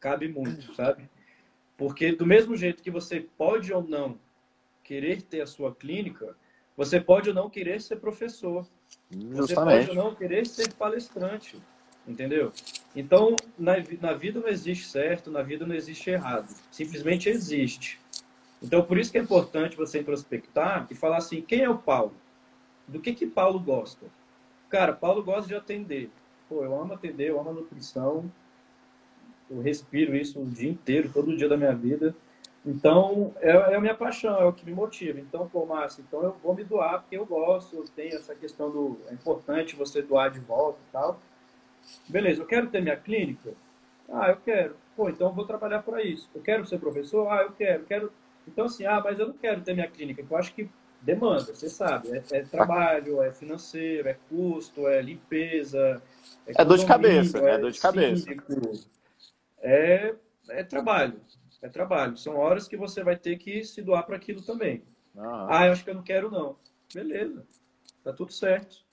cabe 0.00 0.26
muito, 0.26 0.74
sabe? 0.74 1.08
Porque 1.76 2.12
do 2.12 2.26
mesmo 2.26 2.56
jeito 2.56 2.82
que 2.82 2.90
você 2.90 3.20
pode 3.20 3.72
ou 3.72 3.82
não 3.82 4.18
querer 4.88 5.20
ter 5.20 5.42
a 5.42 5.46
sua 5.46 5.74
clínica, 5.74 6.34
você 6.74 6.98
pode 6.98 7.28
ou 7.28 7.34
não 7.34 7.50
querer 7.50 7.78
ser 7.78 7.96
professor. 7.96 8.66
Justamente. 9.10 9.36
Você 9.36 9.54
pode 9.54 9.90
ou 9.90 9.94
não 9.94 10.14
querer 10.14 10.46
ser 10.46 10.72
palestrante. 10.72 11.58
Entendeu? 12.06 12.50
Então, 12.96 13.36
na, 13.58 13.74
na 14.00 14.14
vida 14.14 14.40
não 14.40 14.48
existe 14.48 14.86
certo, 14.86 15.30
na 15.30 15.42
vida 15.42 15.66
não 15.66 15.74
existe 15.74 16.08
errado. 16.08 16.48
Simplesmente 16.70 17.28
existe. 17.28 18.00
Então, 18.62 18.82
por 18.82 18.96
isso 18.96 19.12
que 19.12 19.18
é 19.18 19.20
importante 19.20 19.76
você 19.76 20.00
introspectar 20.00 20.86
e 20.90 20.94
falar 20.94 21.18
assim: 21.18 21.42
quem 21.42 21.60
é 21.60 21.68
o 21.68 21.76
Paulo? 21.76 22.14
Do 22.86 22.98
que 22.98 23.12
que 23.12 23.26
Paulo 23.26 23.60
gosta? 23.60 24.06
Cara, 24.70 24.94
Paulo 24.94 25.22
gosta 25.22 25.46
de 25.46 25.54
atender. 25.54 26.10
Pô, 26.48 26.64
eu 26.64 26.80
amo 26.80 26.94
atender, 26.94 27.28
eu 27.28 27.38
amo 27.38 27.50
a 27.50 27.52
nutrição. 27.52 28.32
Eu 29.50 29.60
respiro 29.60 30.16
isso 30.16 30.40
o 30.40 30.46
dia 30.46 30.70
inteiro, 30.70 31.10
todo 31.12 31.36
dia 31.36 31.48
da 31.48 31.58
minha 31.58 31.74
vida. 31.74 32.16
Então, 32.66 33.34
é, 33.40 33.50
é, 33.50 33.74
a 33.74 33.80
minha 33.80 33.94
paixão, 33.94 34.36
é 34.36 34.44
o 34.44 34.52
que 34.52 34.64
me 34.64 34.72
motiva. 34.72 35.18
Então, 35.18 35.48
pô, 35.48 35.64
Márcio, 35.64 36.04
então 36.06 36.22
eu 36.22 36.36
vou 36.42 36.54
me 36.54 36.64
doar 36.64 37.00
porque 37.00 37.16
eu 37.16 37.24
gosto, 37.24 37.76
eu 37.76 37.84
tenho 37.84 38.14
essa 38.16 38.34
questão 38.34 38.70
do... 38.70 38.98
É 39.08 39.14
importante 39.14 39.76
você 39.76 40.02
doar 40.02 40.30
de 40.30 40.40
volta 40.40 40.78
e 40.88 40.92
tal. 40.92 41.20
Beleza, 42.08 42.42
eu 42.42 42.46
quero 42.46 42.68
ter 42.68 42.82
minha 42.82 42.96
clínica? 42.96 43.54
Ah, 44.08 44.30
eu 44.30 44.36
quero. 44.36 44.76
Pô, 44.96 45.08
então 45.08 45.28
eu 45.28 45.34
vou 45.34 45.46
trabalhar 45.46 45.82
para 45.82 46.02
isso. 46.02 46.28
Eu 46.34 46.42
quero 46.42 46.66
ser 46.66 46.78
professor? 46.78 47.28
Ah, 47.28 47.42
eu 47.42 47.52
quero. 47.52 47.84
quero... 47.84 48.12
Então, 48.46 48.66
assim, 48.66 48.84
ah, 48.84 49.00
mas 49.02 49.18
eu 49.18 49.28
não 49.28 49.34
quero 49.34 49.60
ter 49.60 49.74
minha 49.74 49.88
clínica. 49.88 50.24
Eu 50.28 50.36
acho 50.36 50.52
que 50.54 50.68
demanda, 51.00 51.54
você 51.54 51.68
sabe. 51.68 52.08
É, 52.10 52.38
é 52.38 52.42
trabalho, 52.42 53.22
é 53.22 53.32
financeiro, 53.32 54.08
é 54.08 54.16
custo, 54.28 54.88
é 54.88 55.00
limpeza. 55.00 56.02
É, 56.46 56.60
é 56.60 56.64
dor 56.64 56.78
de 56.78 56.86
cabeça, 56.86 57.38
é, 57.38 57.54
é 57.54 57.58
dor 57.58 57.70
de 57.70 57.80
cabeça. 57.80 58.28
É, 59.60 60.14
é 60.50 60.64
trabalho 60.64 61.20
é 61.60 61.68
trabalho. 61.68 62.16
São 62.16 62.36
horas 62.36 62.68
que 62.68 62.76
você 62.76 63.02
vai 63.02 63.16
ter 63.16 63.36
que 63.36 63.64
se 63.64 63.82
doar 63.82 64.04
para 64.04 64.16
aquilo 64.16 64.42
também. 64.42 64.82
Ah, 65.16 65.66
eu 65.66 65.72
acho 65.72 65.84
que 65.84 65.90
eu 65.90 65.94
não 65.94 66.02
quero, 66.02 66.30
não. 66.30 66.56
Beleza, 66.92 67.46
tá 68.04 68.12
tudo 68.12 68.32
certo. 68.32 68.84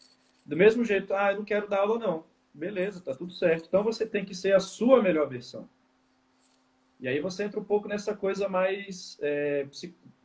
Do 0.46 0.58
mesmo 0.58 0.84
jeito, 0.84 1.14
ah, 1.14 1.32
eu 1.32 1.38
não 1.38 1.46
quero 1.46 1.68
dar 1.68 1.80
aula, 1.80 2.00
não. 2.00 2.26
Beleza, 2.54 3.02
tá 3.02 3.14
tudo 3.14 3.34
certo. 3.34 3.68
Então 3.68 3.84
você 3.84 4.06
tem 4.06 4.26
que 4.26 4.34
ser 4.34 4.56
a 4.56 4.60
sua 4.60 5.02
melhor 5.02 5.28
versão. 5.28 5.70
E 7.00 7.08
aí 7.08 7.20
você 7.20 7.44
entra 7.44 7.60
um 7.60 7.64
pouco 7.64 7.88
nessa 7.88 8.16
coisa 8.16 8.48
mais, 8.48 9.18
é, 9.22 9.68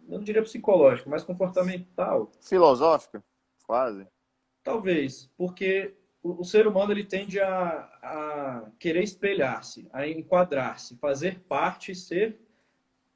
eu 0.08 0.18
não 0.18 0.22
diria 0.22 0.42
psicológica, 0.42 1.10
mais 1.10 1.24
comportamental. 1.24 2.30
Filosófica, 2.40 3.22
quase. 3.66 4.06
Talvez, 4.62 5.28
porque 5.36 5.94
o, 6.22 6.40
o 6.40 6.44
ser 6.44 6.66
humano 6.66 6.92
ele 6.92 7.04
tende 7.04 7.40
a, 7.40 7.88
a 8.02 8.70
querer 8.78 9.02
espelhar-se, 9.02 9.88
a 9.92 10.06
enquadrar-se, 10.06 10.96
fazer 10.96 11.40
parte 11.40 11.92
e 11.92 11.94
ser 11.94 12.40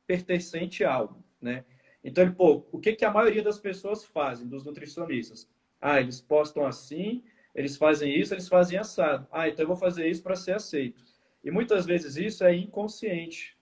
pertencente 0.07 0.85
a 0.85 0.93
algo, 0.93 1.23
né? 1.41 1.65
Então, 2.03 2.23
ele, 2.23 2.35
pô, 2.35 2.67
o 2.71 2.79
que, 2.79 2.93
que 2.93 3.05
a 3.05 3.11
maioria 3.11 3.43
das 3.43 3.59
pessoas 3.59 4.05
fazem, 4.05 4.47
dos 4.47 4.65
nutricionistas? 4.65 5.49
Ah, 5.81 6.01
eles 6.01 6.21
postam 6.21 6.67
assim, 6.67 7.25
eles 7.55 7.77
fazem 7.77 8.19
isso, 8.19 8.35
eles 8.35 8.49
fazem 8.49 8.79
assado. 8.79 9.27
Ah, 9.33 9.49
então 9.49 9.63
eu 9.63 9.69
vou 9.69 9.77
fazer 9.77 10.09
isso 10.09 10.23
para 10.23 10.37
ser 10.37 10.55
aceito. 10.55 11.03
E 11.43 11.51
muitas 11.51 11.87
vezes 11.87 12.17
isso 12.17 12.45
é 12.45 12.55
inconsciente. 12.55 13.57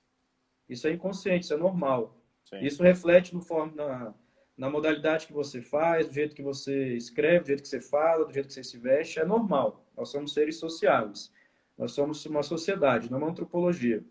Isso 0.69 0.89
é 0.89 0.93
inconsciente, 0.93 1.45
isso 1.45 1.55
é 1.55 1.57
normal. 1.57 2.21
Sim. 2.45 2.61
Isso 2.61 2.83
reflete 2.83 3.35
no 3.35 3.41
forma, 3.41 3.73
na, 3.75 4.15
na 4.57 4.69
modalidade 4.69 5.27
que 5.27 5.33
você 5.33 5.61
faz, 5.61 6.07
do 6.07 6.15
jeito 6.15 6.35
que 6.35 6.43
você 6.43 6.95
escreve, 6.95 7.41
do 7.41 7.47
jeito 7.49 7.63
que 7.63 7.69
você 7.69 7.81
fala, 7.81 8.25
do 8.25 8.33
jeito 8.33 8.49
que 8.49 8.55
você 8.55 8.65
se 8.65 8.79
veste, 8.79 9.19
é 9.19 9.25
normal. 9.25 9.87
Nós 9.97 10.11
somos 10.11 10.33
seres 10.33 10.57
sociáveis. 10.57 11.33
Nós 11.77 11.93
somos 11.93 12.25
uma 12.27 12.43
sociedade, 12.43 13.11
não 13.11 13.19
uma 13.19 13.31
antropologia. 13.31 14.05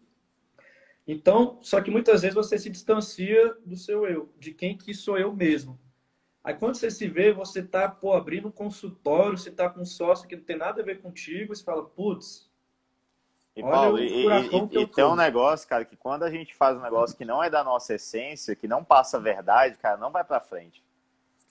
Então, 1.07 1.60
só 1.62 1.81
que 1.81 1.91
muitas 1.91 2.21
vezes 2.21 2.36
você 2.36 2.57
se 2.57 2.69
distancia 2.69 3.55
do 3.65 3.75
seu 3.75 4.05
eu, 4.05 4.33
de 4.39 4.53
quem 4.53 4.77
que 4.77 4.93
sou 4.93 5.17
eu 5.17 5.33
mesmo. 5.33 5.79
Aí 6.43 6.55
quando 6.55 6.75
você 6.75 6.89
se 6.89 7.07
vê, 7.07 7.31
você 7.31 7.60
está 7.60 7.88
pô, 7.88 8.13
abrindo 8.13 8.48
um 8.48 8.51
consultório, 8.51 9.38
você 9.38 9.50
está 9.50 9.69
com 9.69 9.81
um 9.81 9.86
sócio 9.86 10.27
que 10.27 10.36
não 10.36 10.43
tem 10.43 10.57
nada 10.57 10.81
a 10.81 10.86
ver 10.86 11.00
contigo, 11.00 11.55
você 11.55 11.63
fala, 11.63 11.86
putz, 11.86 12.50
E, 13.55 13.62
Paulo, 13.62 14.00
e, 14.00 14.25
e, 14.25 14.81
e 14.81 14.88
tem 14.88 15.03
um 15.03 15.15
negócio, 15.15 15.67
cara, 15.67 15.84
que 15.84 15.98
quando 15.98 16.24
a 16.24 16.31
gente 16.31 16.55
faz 16.55 16.77
um 16.77 16.81
negócio 16.81 17.17
que 17.17 17.25
não 17.25 17.43
é 17.43 17.50
da 17.50 17.63
nossa 17.63 17.96
essência, 17.96 18.55
que 18.55 18.67
não 18.67 18.84
passa 18.84 19.17
a 19.17 19.20
verdade, 19.20 19.75
cara, 19.75 19.98
não 19.98 20.10
vai 20.10 20.24
para 20.24 20.39
frente. 20.39 20.84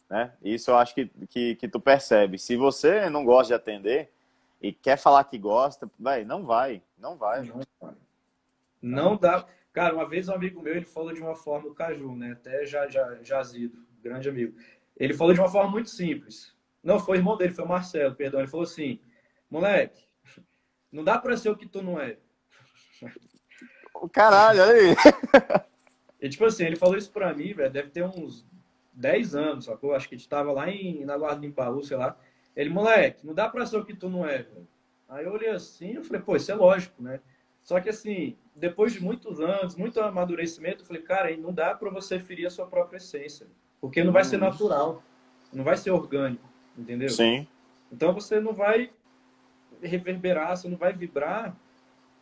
Né? 0.08 0.32
Isso 0.42 0.70
eu 0.70 0.76
acho 0.76 0.94
que, 0.94 1.06
que, 1.28 1.54
que 1.56 1.68
tu 1.68 1.78
percebe. 1.78 2.38
Se 2.38 2.56
você 2.56 3.08
não 3.10 3.24
gosta 3.24 3.48
de 3.48 3.54
atender 3.54 4.10
e 4.60 4.72
quer 4.72 4.96
falar 4.96 5.24
que 5.24 5.38
gosta, 5.38 5.90
vai, 5.98 6.24
não 6.24 6.44
vai, 6.44 6.82
não 6.98 7.16
vai. 7.16 7.42
Não, 7.42 7.96
não 8.82 9.16
dá. 9.16 9.46
Cara, 9.72 9.94
uma 9.94 10.08
vez 10.08 10.28
um 10.28 10.34
amigo 10.34 10.60
meu, 10.60 10.74
ele 10.74 10.86
falou 10.86 11.12
de 11.12 11.20
uma 11.20 11.36
forma, 11.36 11.68
o 11.68 11.74
Caju, 11.74 12.16
né? 12.16 12.32
Até 12.32 12.66
já, 12.66 12.88
já, 12.88 13.22
Jazido, 13.22 13.78
grande 14.02 14.28
amigo. 14.28 14.58
Ele 14.96 15.14
falou 15.14 15.32
de 15.32 15.40
uma 15.40 15.48
forma 15.48 15.70
muito 15.70 15.90
simples. 15.90 16.56
Não, 16.82 16.98
foi 16.98 17.18
irmão 17.18 17.36
dele, 17.36 17.52
foi 17.52 17.64
o 17.64 17.68
Marcelo, 17.68 18.14
perdão. 18.14 18.40
Ele 18.40 18.48
falou 18.48 18.64
assim, 18.64 19.00
moleque, 19.48 20.09
não 20.92 21.04
dá 21.04 21.18
pra 21.18 21.36
ser 21.36 21.50
o 21.50 21.56
que 21.56 21.66
tu 21.66 21.82
não 21.82 22.00
é. 22.00 22.16
O 23.94 24.08
caralho, 24.10 24.62
olha 24.62 24.72
aí. 24.72 24.96
E 26.20 26.28
tipo 26.28 26.44
assim, 26.44 26.64
ele 26.64 26.76
falou 26.76 26.96
isso 26.96 27.10
pra 27.10 27.32
mim, 27.32 27.52
velho, 27.52 27.70
deve 27.70 27.90
ter 27.90 28.04
uns 28.04 28.46
10 28.92 29.34
anos, 29.34 29.64
sacou? 29.64 29.94
Acho 29.94 30.08
que 30.08 30.14
a 30.14 30.18
gente 30.18 30.28
tava 30.28 30.52
lá 30.52 30.68
em, 30.68 31.04
na 31.04 31.16
Guarda 31.16 31.40
de 31.40 31.46
Impaú, 31.46 31.82
sei 31.82 31.96
lá. 31.96 32.16
Ele, 32.54 32.68
moleque, 32.68 33.26
não 33.26 33.32
dá 33.32 33.48
pra 33.48 33.64
ser 33.64 33.78
o 33.78 33.84
que 33.84 33.94
tu 33.94 34.08
não 34.08 34.26
é, 34.26 34.42
velho. 34.42 34.68
Aí 35.08 35.24
eu 35.24 35.32
olhei 35.32 35.48
assim, 35.48 35.94
eu 35.94 36.04
falei, 36.04 36.22
pô, 36.22 36.36
isso 36.36 36.52
é 36.52 36.54
lógico, 36.54 37.02
né? 37.02 37.20
Só 37.62 37.80
que 37.80 37.88
assim, 37.88 38.36
depois 38.54 38.92
de 38.92 39.02
muitos 39.02 39.40
anos, 39.40 39.76
muito 39.76 40.00
amadurecimento, 40.00 40.82
eu 40.82 40.86
falei, 40.86 41.02
cara, 41.02 41.36
não 41.36 41.52
dá 41.52 41.74
para 41.74 41.90
você 41.90 42.18
ferir 42.18 42.46
a 42.46 42.50
sua 42.50 42.66
própria 42.66 42.98
essência. 42.98 43.46
Porque 43.80 44.04
não 44.04 44.12
vai 44.12 44.24
ser 44.24 44.36
natural, 44.36 45.02
não 45.52 45.64
vai 45.64 45.76
ser 45.76 45.90
orgânico, 45.90 46.46
entendeu? 46.76 47.08
Sim. 47.08 47.46
Então 47.90 48.12
você 48.12 48.38
não 48.40 48.52
vai 48.52 48.92
reverberar, 49.82 50.56
você 50.56 50.68
não 50.68 50.76
vai 50.76 50.92
vibrar 50.92 51.54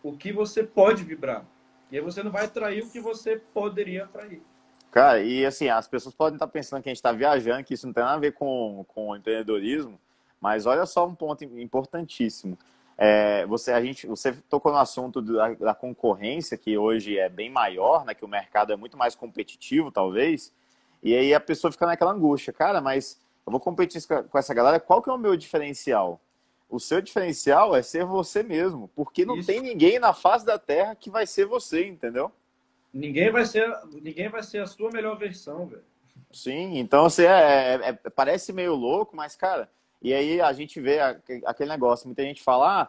o 0.02 0.12
que 0.16 0.32
você 0.32 0.62
pode 0.62 1.02
vibrar. 1.04 1.44
E 1.90 1.96
aí 1.96 2.02
você 2.02 2.22
não 2.22 2.30
vai 2.30 2.44
atrair 2.44 2.82
o 2.82 2.90
que 2.90 3.00
você 3.00 3.36
poderia 3.36 4.04
atrair. 4.04 4.42
Cara, 4.90 5.20
e 5.20 5.44
assim, 5.44 5.68
as 5.68 5.86
pessoas 5.86 6.14
podem 6.14 6.36
estar 6.36 6.46
pensando 6.46 6.82
que 6.82 6.88
a 6.88 6.92
gente 6.92 6.98
está 6.98 7.12
viajando, 7.12 7.64
que 7.64 7.74
isso 7.74 7.86
não 7.86 7.92
tem 7.92 8.02
nada 8.02 8.16
a 8.16 8.20
ver 8.20 8.32
com, 8.32 8.84
com 8.88 9.14
empreendedorismo, 9.14 9.98
mas 10.40 10.66
olha 10.66 10.86
só 10.86 11.06
um 11.06 11.14
ponto 11.14 11.44
importantíssimo. 11.44 12.58
É, 12.96 13.46
você, 13.46 13.70
a 13.70 13.80
gente, 13.80 14.06
você 14.06 14.32
tocou 14.48 14.72
no 14.72 14.78
assunto 14.78 15.22
da, 15.22 15.54
da, 15.54 15.74
concorrência, 15.74 16.56
que 16.56 16.76
hoje 16.76 17.16
é 17.16 17.28
bem 17.28 17.48
maior, 17.48 18.04
né, 18.04 18.12
que 18.12 18.24
o 18.24 18.28
mercado 18.28 18.72
é 18.72 18.76
muito 18.76 18.96
mais 18.96 19.14
competitivo, 19.14 19.92
talvez, 19.92 20.52
e 21.02 21.14
aí 21.14 21.32
a 21.32 21.38
pessoa 21.38 21.70
fica 21.70 21.86
naquela 21.86 22.10
angústia, 22.10 22.52
cara, 22.52 22.80
mas 22.80 23.20
eu 23.46 23.52
vou 23.52 23.60
competir 23.60 24.02
com 24.28 24.36
essa 24.36 24.52
galera, 24.52 24.80
qual 24.80 25.00
que 25.00 25.08
é 25.08 25.12
o 25.12 25.18
meu 25.18 25.36
diferencial? 25.36 26.20
O 26.68 26.78
seu 26.78 27.00
diferencial 27.00 27.74
é 27.74 27.82
ser 27.82 28.04
você 28.04 28.42
mesmo, 28.42 28.90
porque 28.94 29.24
não 29.24 29.36
Isso. 29.36 29.46
tem 29.46 29.60
ninguém 29.60 29.98
na 29.98 30.12
face 30.12 30.44
da 30.44 30.58
Terra 30.58 30.94
que 30.94 31.08
vai 31.08 31.26
ser 31.26 31.46
você, 31.46 31.86
entendeu? 31.86 32.30
Ninguém 32.92 33.30
vai 33.30 33.44
ser, 33.46 33.74
ninguém 34.02 34.28
vai 34.28 34.42
ser 34.42 34.58
a 34.58 34.66
sua 34.66 34.90
melhor 34.90 35.16
versão, 35.16 35.66
velho. 35.66 35.82
Sim, 36.30 36.78
então 36.78 37.08
você 37.08 37.26
é, 37.26 37.74
é, 37.74 37.88
é, 37.88 38.10
parece 38.10 38.52
meio 38.52 38.74
louco, 38.74 39.16
mas 39.16 39.34
cara, 39.34 39.70
e 40.02 40.12
aí 40.12 40.40
a 40.40 40.52
gente 40.52 40.78
vê 40.80 41.00
aquele 41.00 41.70
negócio, 41.70 42.06
muita 42.06 42.22
gente 42.22 42.42
fala, 42.42 42.82
ah, 42.82 42.88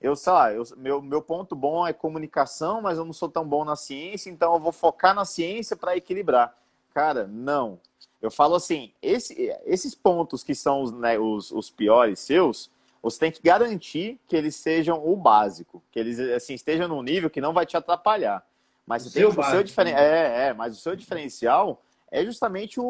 eu 0.00 0.16
sei 0.16 0.32
lá, 0.32 0.52
eu, 0.52 0.62
meu, 0.76 1.02
meu 1.02 1.20
ponto 1.20 1.54
bom 1.54 1.86
é 1.86 1.92
comunicação, 1.92 2.80
mas 2.80 2.96
eu 2.96 3.04
não 3.04 3.12
sou 3.12 3.28
tão 3.28 3.46
bom 3.46 3.64
na 3.64 3.76
ciência, 3.76 4.30
então 4.30 4.54
eu 4.54 4.60
vou 4.60 4.72
focar 4.72 5.14
na 5.14 5.24
ciência 5.24 5.76
para 5.76 5.96
equilibrar. 5.96 6.56
Cara, 6.94 7.26
não. 7.26 7.78
Eu 8.22 8.30
falo 8.30 8.54
assim, 8.54 8.92
esse, 9.02 9.54
esses 9.64 9.94
pontos 9.94 10.42
que 10.42 10.54
são 10.54 10.82
os, 10.82 10.92
né, 10.92 11.18
os, 11.18 11.50
os 11.50 11.70
piores 11.70 12.18
seus, 12.20 12.70
você 13.02 13.18
tem 13.18 13.32
que 13.32 13.42
garantir 13.42 14.20
que 14.26 14.36
eles 14.36 14.56
sejam 14.56 15.06
o 15.06 15.16
básico, 15.16 15.82
que 15.90 15.98
eles 15.98 16.18
assim 16.18 16.54
estejam 16.54 16.88
num 16.88 17.02
nível 17.02 17.30
que 17.30 17.40
não 17.40 17.52
vai 17.52 17.64
te 17.64 17.76
atrapalhar. 17.76 18.44
Mas 18.86 19.04
o 19.06 19.10
seu, 19.10 19.32
básico, 19.32 19.56
seu 19.56 19.62
diferen... 19.62 19.94
Né? 19.94 20.00
é, 20.00 20.46
é, 20.48 20.52
mas 20.54 20.76
o 20.76 20.80
seu 20.80 20.96
diferencial 20.96 21.82
é 22.10 22.24
justamente 22.24 22.80
o, 22.80 22.84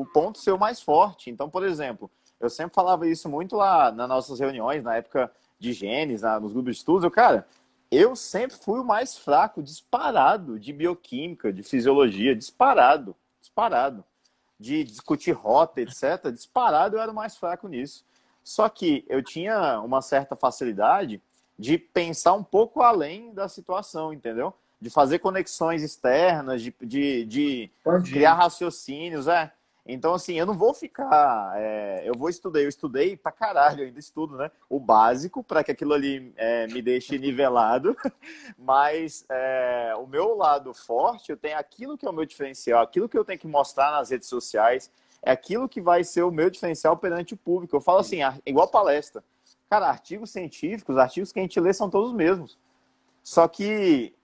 o, 0.00 0.06
ponto 0.12 0.38
seu 0.38 0.58
mais 0.58 0.80
forte. 0.80 1.30
Então, 1.30 1.48
por 1.48 1.64
exemplo, 1.64 2.10
eu 2.38 2.50
sempre 2.50 2.74
falava 2.74 3.08
isso 3.08 3.28
muito 3.28 3.56
lá 3.56 3.90
nas 3.90 4.08
nossas 4.08 4.38
reuniões, 4.38 4.84
na 4.84 4.96
época 4.96 5.30
de 5.58 5.72
genes, 5.72 6.22
na, 6.22 6.38
nos 6.38 6.52
grupos 6.52 6.72
de 6.74 6.78
estudos. 6.78 7.04
Eu, 7.04 7.10
cara, 7.10 7.46
eu 7.90 8.14
sempre 8.14 8.56
fui 8.56 8.78
o 8.78 8.84
mais 8.84 9.16
fraco, 9.16 9.62
disparado, 9.62 10.58
de 10.58 10.72
bioquímica, 10.72 11.52
de 11.52 11.62
fisiologia, 11.62 12.36
disparado, 12.36 13.16
disparado. 13.40 14.04
De 14.60 14.84
discutir 14.84 15.32
rota, 15.32 15.80
etc., 15.80 16.30
disparado 16.32 16.96
eu 16.96 17.00
era 17.00 17.10
o 17.10 17.14
mais 17.14 17.36
fraco 17.36 17.68
nisso. 17.68 18.04
Só 18.48 18.66
que 18.66 19.04
eu 19.10 19.22
tinha 19.22 19.78
uma 19.82 20.00
certa 20.00 20.34
facilidade 20.34 21.20
de 21.58 21.76
pensar 21.76 22.32
um 22.32 22.42
pouco 22.42 22.80
além 22.80 23.30
da 23.34 23.46
situação, 23.46 24.10
entendeu? 24.10 24.54
De 24.80 24.88
fazer 24.88 25.18
conexões 25.18 25.82
externas, 25.82 26.62
de, 26.62 26.74
de, 26.80 27.26
de 27.26 27.70
criar 28.04 28.32
raciocínios, 28.32 29.28
é. 29.28 29.52
Então, 29.84 30.14
assim, 30.14 30.32
eu 30.38 30.46
não 30.46 30.56
vou 30.56 30.72
ficar. 30.72 31.52
É, 31.56 32.02
eu 32.06 32.14
vou 32.16 32.30
estudar, 32.30 32.62
eu 32.62 32.70
estudei 32.70 33.18
pra 33.18 33.30
caralho, 33.30 33.84
ainda 33.84 33.98
estudo, 33.98 34.38
né? 34.38 34.50
O 34.66 34.80
básico, 34.80 35.44
para 35.44 35.62
que 35.62 35.70
aquilo 35.70 35.92
ali 35.92 36.32
é, 36.34 36.66
me 36.68 36.80
deixe 36.80 37.18
nivelado. 37.18 37.94
Mas 38.56 39.26
é, 39.28 39.92
o 39.98 40.06
meu 40.06 40.34
lado 40.34 40.72
forte, 40.72 41.30
eu 41.30 41.36
tenho 41.36 41.58
aquilo 41.58 41.98
que 41.98 42.06
é 42.06 42.10
o 42.10 42.14
meu 42.14 42.24
diferencial, 42.24 42.82
aquilo 42.82 43.10
que 43.10 43.18
eu 43.18 43.26
tenho 43.26 43.38
que 43.38 43.46
mostrar 43.46 43.92
nas 43.92 44.08
redes 44.08 44.26
sociais, 44.26 44.90
é 45.22 45.30
aquilo 45.30 45.68
que 45.68 45.80
vai 45.80 46.04
ser 46.04 46.22
o 46.22 46.30
meu 46.30 46.50
diferencial 46.50 46.96
perante 46.96 47.34
o 47.34 47.36
público. 47.36 47.76
Eu 47.76 47.80
falo 47.80 47.98
assim, 47.98 48.18
igual 48.46 48.68
palestra. 48.68 49.22
Cara, 49.68 49.88
artigos 49.88 50.30
científicos, 50.30 50.96
artigos 50.96 51.32
que 51.32 51.38
a 51.38 51.42
gente 51.42 51.60
lê 51.60 51.72
são 51.72 51.90
todos 51.90 52.10
os 52.10 52.16
mesmos. 52.16 52.58
Só 53.22 53.46
que 53.46 54.14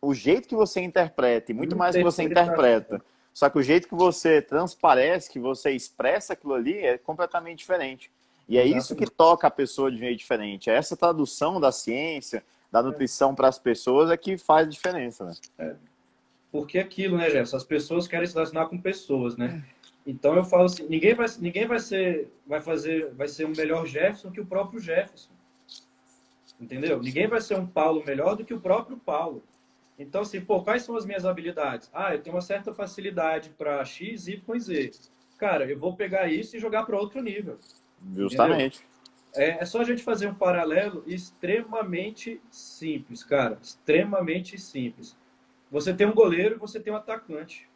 o 0.00 0.12
jeito 0.12 0.48
que 0.48 0.56
você 0.56 0.80
interpreta, 0.80 1.52
e 1.52 1.54
muito 1.54 1.76
mais 1.76 1.96
que 1.96 2.02
você 2.02 2.22
interpreta 2.22 3.02
só 3.32 3.48
que 3.48 3.58
o 3.58 3.62
jeito 3.62 3.88
que 3.88 3.94
você 3.94 4.42
transparece, 4.42 5.30
que 5.30 5.38
você 5.38 5.70
expressa 5.70 6.34
aquilo 6.34 6.54
ali 6.54 6.76
é 6.78 6.98
completamente 6.98 7.58
diferente. 7.58 8.10
E 8.48 8.58
é 8.58 8.66
isso 8.66 8.94
que 8.94 9.06
toca 9.06 9.46
a 9.46 9.50
pessoa 9.50 9.90
de 9.90 9.96
um 9.96 10.00
jeito 10.00 10.18
diferente. 10.18 10.68
É 10.68 10.74
essa 10.74 10.96
tradução 10.96 11.58
da 11.58 11.72
ciência, 11.72 12.44
da 12.70 12.82
nutrição 12.82 13.34
para 13.34 13.48
as 13.48 13.58
pessoas 13.58 14.10
é 14.10 14.16
que 14.16 14.36
faz 14.36 14.66
a 14.66 14.70
diferença, 14.70 15.24
né? 15.24 15.34
É. 15.58 15.74
Porque 16.50 16.78
aquilo, 16.78 17.16
né, 17.16 17.26
Jefferson? 17.26 17.56
As 17.56 17.64
pessoas 17.64 18.06
querem 18.06 18.26
se 18.26 18.34
relacionar 18.34 18.66
com 18.66 18.78
pessoas, 18.78 19.36
né? 19.36 19.64
Então 20.06 20.34
eu 20.34 20.44
falo 20.44 20.64
assim, 20.64 20.86
ninguém 20.88 21.14
vai, 21.14 21.26
ninguém 21.38 21.66
vai 21.66 21.78
ser, 21.78 22.28
vai 22.46 22.60
fazer, 22.60 23.12
vai 23.14 23.28
ser 23.28 23.46
um 23.46 23.52
melhor 23.56 23.86
Jefferson 23.86 24.30
que 24.30 24.40
o 24.40 24.46
próprio 24.46 24.80
Jefferson. 24.80 25.30
Entendeu? 26.60 27.00
Ninguém 27.00 27.26
vai 27.26 27.40
ser 27.40 27.58
um 27.58 27.66
Paulo 27.66 28.04
melhor 28.04 28.36
do 28.36 28.44
que 28.44 28.54
o 28.54 28.60
próprio 28.60 28.96
Paulo. 28.96 29.42
Então, 29.98 30.22
assim, 30.22 30.40
pô, 30.40 30.62
quais 30.62 30.82
são 30.82 30.96
as 30.96 31.04
minhas 31.04 31.24
habilidades? 31.24 31.90
Ah, 31.92 32.14
eu 32.14 32.22
tenho 32.22 32.34
uma 32.34 32.42
certa 32.42 32.72
facilidade 32.72 33.50
para 33.50 33.84
X, 33.84 34.26
Y 34.26 34.58
Z. 34.58 34.90
Cara, 35.38 35.68
eu 35.70 35.78
vou 35.78 35.94
pegar 35.94 36.28
isso 36.28 36.56
e 36.56 36.60
jogar 36.60 36.84
para 36.84 36.98
outro 36.98 37.20
nível. 37.20 37.58
Justamente. 38.16 38.84
É, 39.34 39.62
é, 39.62 39.64
só 39.64 39.80
a 39.80 39.84
gente 39.84 40.02
fazer 40.02 40.26
um 40.26 40.34
paralelo 40.34 41.02
extremamente 41.06 42.40
simples, 42.50 43.24
cara. 43.24 43.58
Extremamente 43.62 44.58
simples. 44.58 45.16
Você 45.70 45.94
tem 45.94 46.06
um 46.06 46.14
goleiro 46.14 46.56
e 46.56 46.58
você 46.58 46.78
tem 46.78 46.92
um 46.92 46.96
atacante. 46.96 47.68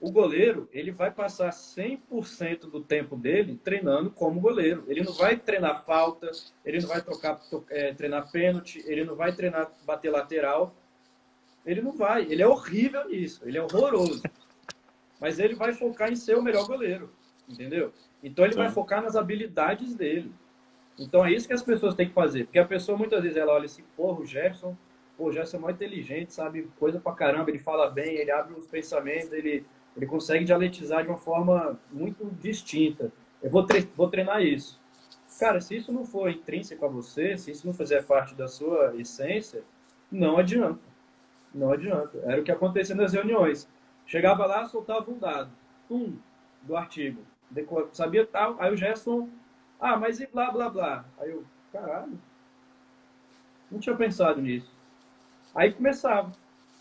O 0.00 0.10
goleiro, 0.10 0.68
ele 0.72 0.90
vai 0.90 1.10
passar 1.10 1.50
100% 1.50 2.70
do 2.70 2.80
tempo 2.80 3.16
dele 3.16 3.60
treinando 3.62 4.10
como 4.10 4.40
goleiro. 4.40 4.84
Ele 4.88 5.02
não 5.02 5.12
vai 5.12 5.36
treinar 5.36 5.84
falta, 5.84 6.30
ele 6.64 6.80
não 6.80 6.88
vai 6.88 7.02
trocar, 7.02 7.38
é, 7.68 7.92
treinar 7.92 8.30
pênalti, 8.32 8.82
ele 8.86 9.04
não 9.04 9.14
vai 9.14 9.32
treinar 9.32 9.70
bater 9.84 10.10
lateral 10.10 10.74
ele 11.64 11.80
não 11.80 11.92
vai. 11.92 12.22
Ele 12.22 12.42
é 12.42 12.46
horrível 12.46 13.08
nisso. 13.08 13.42
Ele 13.44 13.58
é 13.58 13.62
horroroso. 13.62 14.22
Mas 15.20 15.38
ele 15.38 15.54
vai 15.54 15.72
focar 15.72 16.10
em 16.10 16.16
ser 16.16 16.36
o 16.36 16.42
melhor 16.42 16.66
goleiro. 16.66 17.10
Entendeu? 17.48 17.92
Então 18.22 18.44
ele 18.44 18.54
Sim. 18.54 18.60
vai 18.60 18.70
focar 18.70 19.02
nas 19.02 19.16
habilidades 19.16 19.94
dele. 19.94 20.32
Então 20.98 21.24
é 21.24 21.32
isso 21.32 21.46
que 21.46 21.54
as 21.54 21.62
pessoas 21.62 21.94
têm 21.94 22.08
que 22.08 22.14
fazer. 22.14 22.44
Porque 22.44 22.58
a 22.58 22.64
pessoa 22.64 22.96
muitas 22.96 23.22
vezes 23.22 23.36
ela 23.36 23.52
olha 23.52 23.66
assim, 23.66 23.82
porra, 23.96 24.20
o 24.20 24.26
Jefferson, 24.26 24.76
pô, 25.16 25.26
o 25.26 25.32
Jefferson 25.32 25.56
é 25.56 25.60
muito 25.60 25.76
inteligente, 25.76 26.32
sabe 26.32 26.68
coisa 26.78 27.00
pra 27.00 27.12
caramba, 27.12 27.50
ele 27.50 27.58
fala 27.58 27.90
bem, 27.90 28.16
ele 28.16 28.30
abre 28.30 28.54
os 28.54 28.66
pensamentos, 28.66 29.32
ele, 29.32 29.64
ele 30.00 30.06
consegue 30.06 30.46
dialetizar 30.46 31.02
de 31.02 31.10
uma 31.10 31.18
forma 31.18 31.78
muito 31.92 32.24
distinta. 32.40 33.12
Eu 33.42 33.50
vou, 33.50 33.66
tre 33.66 33.86
vou 33.94 34.08
treinar 34.08 34.40
isso. 34.40 34.80
Cara, 35.38 35.60
se 35.60 35.76
isso 35.76 35.92
não 35.92 36.06
for 36.06 36.30
intrínseco 36.30 36.86
a 36.86 36.88
você, 36.88 37.36
se 37.36 37.50
isso 37.50 37.66
não 37.66 37.74
fizer 37.74 38.02
parte 38.06 38.34
da 38.34 38.48
sua 38.48 38.96
essência, 38.96 39.62
não 40.10 40.38
adianta. 40.38 40.80
Não 41.54 41.70
adianta. 41.70 42.18
Era 42.24 42.40
o 42.40 42.44
que 42.44 42.50
acontecia 42.50 42.94
nas 42.94 43.12
reuniões. 43.12 43.68
Chegava 44.06 44.46
lá, 44.46 44.64
soltava 44.64 45.10
um 45.10 45.18
dado. 45.18 45.50
Um 45.90 46.16
do 46.62 46.74
artigo. 46.74 47.22
Sabia 47.92 48.24
tal. 48.24 48.56
Aí 48.58 48.72
o 48.72 48.76
Gerson, 48.76 49.28
ah, 49.78 49.98
mas 49.98 50.18
e 50.18 50.26
blá, 50.26 50.50
blá, 50.50 50.70
blá. 50.70 51.04
Aí 51.18 51.30
eu, 51.30 51.44
caralho. 51.70 52.18
Não 53.70 53.78
tinha 53.78 53.94
pensado 53.94 54.40
nisso. 54.40 54.74
Aí 55.54 55.74
começava. 55.74 56.32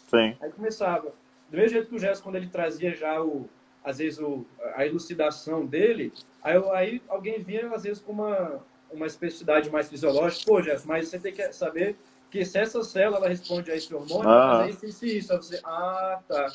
Sim. 0.08 0.38
Aí 0.41 0.49
começava. 0.53 1.13
Do 1.49 1.57
mesmo 1.57 1.69
jeito 1.69 1.89
que 1.89 1.95
o 1.95 1.99
Gerson, 1.99 2.23
quando 2.23 2.35
ele 2.35 2.47
trazia 2.47 2.95
já 2.95 3.21
o, 3.21 3.49
às 3.83 3.97
vezes, 3.97 4.19
o, 4.19 4.45
a 4.75 4.85
elucidação 4.85 5.65
dele, 5.65 6.13
aí, 6.43 6.57
aí 6.73 7.01
alguém 7.07 7.39
vinha, 7.39 7.73
às 7.73 7.83
vezes, 7.83 8.01
com 8.01 8.12
uma, 8.12 8.63
uma 8.91 9.07
especificidade 9.07 9.69
mais 9.69 9.89
fisiológica. 9.89 10.45
Pô, 10.45 10.62
Gerson, 10.62 10.88
mas 10.88 11.07
você 11.07 11.19
tem 11.19 11.33
que 11.33 11.51
saber 11.53 11.97
Porque 12.23 12.45
se 12.45 12.59
essa 12.59 12.83
célula 12.83 13.17
ela 13.17 13.29
responde 13.29 13.71
a 13.71 13.75
esse 13.75 13.93
hormônio, 13.93 14.29
ah. 14.29 14.67
isso, 14.69 14.85
isso, 14.85 15.05
isso. 15.05 15.33
Aí 15.33 15.38
você, 15.39 15.59
ah, 15.63 16.19
tá. 16.27 16.53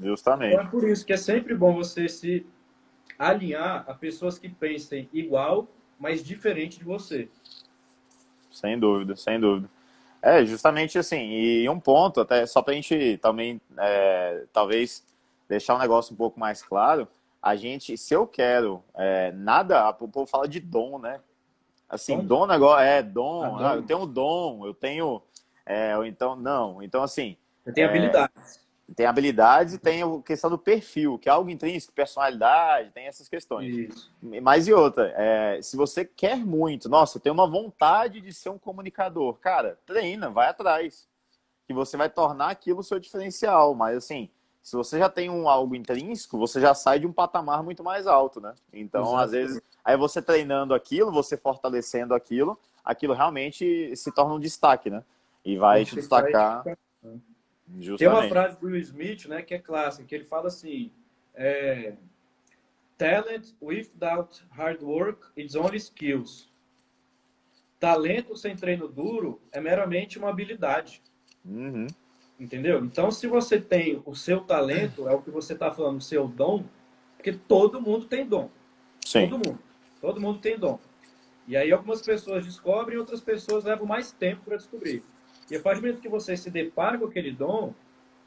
Justamente. 0.00 0.54
Então 0.54 0.66
é 0.66 0.70
por 0.70 0.88
isso 0.88 1.04
que 1.04 1.12
é 1.12 1.16
sempre 1.16 1.54
bom 1.54 1.74
você 1.74 2.08
se 2.08 2.46
alinhar 3.18 3.84
a 3.88 3.94
pessoas 3.94 4.38
que 4.38 4.48
pensem 4.48 5.08
igual, 5.12 5.68
mas 5.98 6.24
diferente 6.24 6.78
de 6.78 6.84
você. 6.84 7.28
Sem 8.50 8.78
dúvida, 8.78 9.16
sem 9.16 9.40
dúvida. 9.40 9.68
É, 10.26 10.42
justamente 10.46 10.98
assim, 10.98 11.20
e 11.20 11.68
um 11.68 11.78
ponto, 11.78 12.18
até 12.18 12.46
só 12.46 12.62
para 12.62 12.72
a 12.72 12.76
gente 12.76 13.18
também, 13.18 13.60
é, 13.76 14.46
talvez, 14.54 15.04
deixar 15.46 15.74
o 15.74 15.76
um 15.76 15.80
negócio 15.80 16.14
um 16.14 16.16
pouco 16.16 16.40
mais 16.40 16.62
claro, 16.62 17.06
a 17.42 17.54
gente, 17.54 17.94
se 17.98 18.14
eu 18.14 18.26
quero 18.26 18.82
é, 18.94 19.32
nada, 19.32 19.86
o 20.00 20.08
povo 20.08 20.26
fala 20.26 20.48
de 20.48 20.60
dom, 20.60 20.98
né? 20.98 21.20
Assim, 21.86 22.16
dom, 22.16 22.24
dom 22.24 22.46
negócio, 22.46 22.82
é 22.82 23.02
dom, 23.02 23.58
ah, 23.58 23.72
ah, 23.72 23.74
eu 23.76 23.82
tenho 23.82 24.00
um 24.00 24.06
dom, 24.06 24.64
eu 24.64 24.72
tenho, 24.72 25.20
é, 25.66 25.94
ou 25.94 26.06
então, 26.06 26.34
não, 26.34 26.82
então 26.82 27.02
assim... 27.02 27.36
Eu 27.66 27.74
tenho 27.74 27.86
habilidades 27.86 28.63
tem 28.94 29.06
habilidades 29.06 29.74
e 29.74 29.78
tem 29.78 30.02
a 30.02 30.22
questão 30.22 30.50
do 30.50 30.58
perfil, 30.58 31.18
que 31.18 31.28
é 31.28 31.32
algo 31.32 31.48
intrínseco, 31.48 31.92
personalidade, 31.92 32.90
tem 32.90 33.06
essas 33.06 33.28
questões. 33.28 33.74
Isso. 33.74 34.10
Mais 34.42 34.68
e 34.68 34.72
outra, 34.72 35.12
é, 35.16 35.60
se 35.62 35.76
você 35.76 36.04
quer 36.04 36.36
muito, 36.36 36.88
nossa, 36.88 37.18
tem 37.18 37.32
uma 37.32 37.48
vontade 37.48 38.20
de 38.20 38.32
ser 38.32 38.50
um 38.50 38.58
comunicador, 38.58 39.34
cara, 39.34 39.78
treina, 39.86 40.28
vai 40.30 40.48
atrás. 40.48 41.08
Que 41.66 41.72
você 41.72 41.96
vai 41.96 42.10
tornar 42.10 42.50
aquilo 42.50 42.80
o 42.80 42.82
seu 42.82 42.98
diferencial. 42.98 43.74
Mas 43.74 43.96
assim, 43.96 44.28
se 44.62 44.76
você 44.76 44.98
já 44.98 45.08
tem 45.08 45.30
um 45.30 45.48
algo 45.48 45.74
intrínseco, 45.74 46.36
você 46.36 46.60
já 46.60 46.74
sai 46.74 46.98
de 46.98 47.06
um 47.06 47.12
patamar 47.12 47.62
muito 47.62 47.82
mais 47.82 48.06
alto, 48.06 48.38
né? 48.38 48.54
Então, 48.70 49.02
Exato. 49.02 49.16
às 49.16 49.30
vezes, 49.30 49.62
aí 49.82 49.96
você 49.96 50.20
treinando 50.20 50.74
aquilo, 50.74 51.10
você 51.10 51.38
fortalecendo 51.38 52.14
aquilo, 52.14 52.58
aquilo 52.84 53.14
realmente 53.14 53.96
se 53.96 54.12
torna 54.12 54.34
um 54.34 54.40
destaque, 54.40 54.90
né? 54.90 55.02
E 55.42 55.56
vai 55.56 55.86
te 55.86 55.94
destacar. 55.94 56.64
Vai 56.64 56.76
Justamente. 57.78 57.98
Tem 57.98 58.08
uma 58.08 58.28
frase 58.28 58.58
do 58.58 58.66
Will 58.66 58.80
Smith, 58.80 59.26
né, 59.26 59.42
que 59.42 59.54
é 59.54 59.58
clássica, 59.58 60.06
que 60.06 60.14
ele 60.14 60.24
fala 60.24 60.48
assim: 60.48 60.90
é, 61.34 61.94
Talent 62.96 63.52
without 63.60 64.44
hard 64.50 64.82
work 64.82 65.28
is 65.36 65.54
only 65.54 65.76
skills. 65.76 66.48
Talento 67.80 68.36
sem 68.36 68.56
treino 68.56 68.88
duro 68.88 69.40
é 69.52 69.60
meramente 69.60 70.18
uma 70.18 70.30
habilidade. 70.30 71.02
Uhum. 71.44 71.86
Entendeu? 72.38 72.84
Então, 72.84 73.10
se 73.10 73.26
você 73.26 73.60
tem 73.60 74.02
o 74.04 74.14
seu 74.14 74.40
talento, 74.40 75.08
é 75.08 75.14
o 75.14 75.22
que 75.22 75.30
você 75.30 75.52
está 75.52 75.70
falando, 75.70 75.98
o 75.98 76.02
seu 76.02 76.26
dom, 76.26 76.64
porque 77.16 77.32
todo 77.32 77.80
mundo 77.80 78.06
tem 78.06 78.26
dom. 78.26 78.50
Sim. 79.04 79.28
Todo 79.28 79.46
mundo. 79.46 79.58
Todo 80.00 80.20
mundo 80.20 80.38
tem 80.38 80.58
dom. 80.58 80.78
E 81.46 81.56
aí 81.56 81.70
algumas 81.72 82.00
pessoas 82.00 82.44
descobrem, 82.44 82.98
outras 82.98 83.20
pessoas 83.20 83.64
levam 83.64 83.86
mais 83.86 84.12
tempo 84.12 84.42
para 84.44 84.56
descobrir. 84.56 85.02
E 85.50 85.56
a 85.56 85.60
partir 85.60 85.80
do 85.80 85.86
momento 85.86 86.00
que 86.00 86.08
você 86.08 86.36
se 86.36 86.50
depara 86.50 86.98
com 86.98 87.04
aquele 87.04 87.30
dom, 87.30 87.74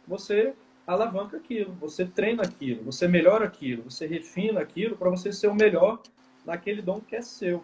você 0.08 0.54
alavanca 0.86 1.38
aquilo, 1.38 1.74
você 1.74 2.06
treina 2.06 2.44
aquilo, 2.44 2.84
você 2.84 3.08
melhora 3.08 3.46
aquilo, 3.46 3.84
você 3.84 4.08
refina 4.08 4.62
aquilo 4.62 4.96
para 4.96 5.10
você 5.10 5.34
ser 5.34 5.48
o 5.48 5.56
melhor 5.56 6.00
naquele 6.46 6.82
dom 6.82 7.02
que 7.02 7.16
é 7.16 7.22
seu. 7.22 7.64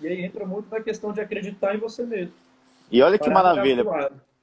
E 0.00 0.08
aí 0.08 0.24
entra 0.24 0.46
muito 0.46 0.70
na 0.70 0.80
questão 0.80 1.12
de 1.12 1.20
acreditar 1.20 1.74
em 1.74 1.78
você 1.78 2.04
mesmo. 2.04 2.32
E 2.90 3.02
olha 3.02 3.18
que 3.18 3.28
maravilha. 3.28 3.84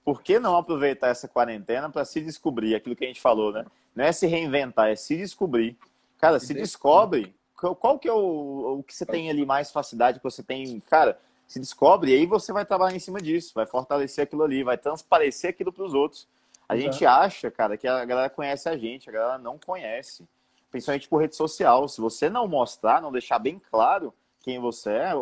Por 0.06 0.22
que 0.22 0.40
não 0.40 0.56
aproveitar 0.56 1.10
essa 1.10 1.28
quarentena 1.28 1.90
para 1.90 2.06
se 2.06 2.22
descobrir 2.22 2.76
aquilo 2.76 2.96
que 2.96 3.04
a 3.04 3.08
gente 3.08 3.20
falou, 3.20 3.52
né? 3.52 3.66
Não 3.96 4.06
é 4.06 4.12
se 4.12 4.28
reinventar, 4.28 4.90
é 4.90 4.96
se 4.96 5.18
descobrir. 5.18 5.76
Cara, 6.18 6.40
se 6.40 6.54
descobre 6.54 7.36
qual 7.56 7.98
que 7.98 8.08
é 8.08 8.14
o, 8.14 8.80
o 8.80 8.84
que 8.84 8.96
você 8.96 9.06
tem 9.06 9.30
ali 9.30 9.46
mais 9.46 9.72
facilidade, 9.72 10.20
que 10.20 10.24
você 10.24 10.44
tem, 10.44 10.80
cara, 10.82 11.20
se 11.48 11.60
descobre, 11.60 12.12
e 12.12 12.16
aí 12.16 12.26
você 12.26 12.52
vai 12.52 12.66
trabalhar 12.66 12.96
em 12.96 13.00
cima 13.00 13.22
disso, 13.22 13.54
vai 13.56 13.66
fortalecer 13.66 14.26
aquilo 14.26 14.44
ali, 14.44 14.64
vai 14.64 14.78
transparecer 14.78 15.52
aquilo 15.52 15.72
para 15.72 15.86
os 15.86 15.94
outros. 15.94 16.28
A 16.68 16.76
Exato. 16.76 16.92
gente 16.92 17.06
acha, 17.06 17.50
cara, 17.50 17.78
que 17.78 17.88
a 17.88 18.04
galera 18.04 18.30
conhece 18.30 18.68
a 18.68 18.76
gente, 18.76 19.10
a 19.10 19.14
galera 19.14 19.38
não 19.38 19.58
conhece. 19.58 20.28
Principalmente 20.70 21.08
por 21.08 21.22
rede 21.22 21.36
social. 21.36 21.88
Se 21.88 22.02
você 22.02 22.30
não 22.30 22.46
mostrar, 22.46 23.02
não 23.02 23.12
deixar 23.12 23.40
bem 23.40 23.62
claro 23.72 24.14
quem 24.42 24.60
você 24.60 24.92
é, 24.92 25.14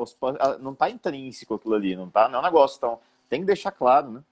não 0.59 0.73
está 0.73 0.89
intrínseco 0.89 1.53
aquilo 1.53 1.75
ali, 1.75 1.95
não 1.95 2.09
tá, 2.09 2.27
não 2.27 2.39
é 2.39 2.41
um 2.41 2.45
negócio. 2.45 2.77
Então, 2.77 2.99
tem 3.29 3.41
que 3.41 3.45
deixar 3.45 3.71
claro, 3.71 4.11
né? 4.11 4.23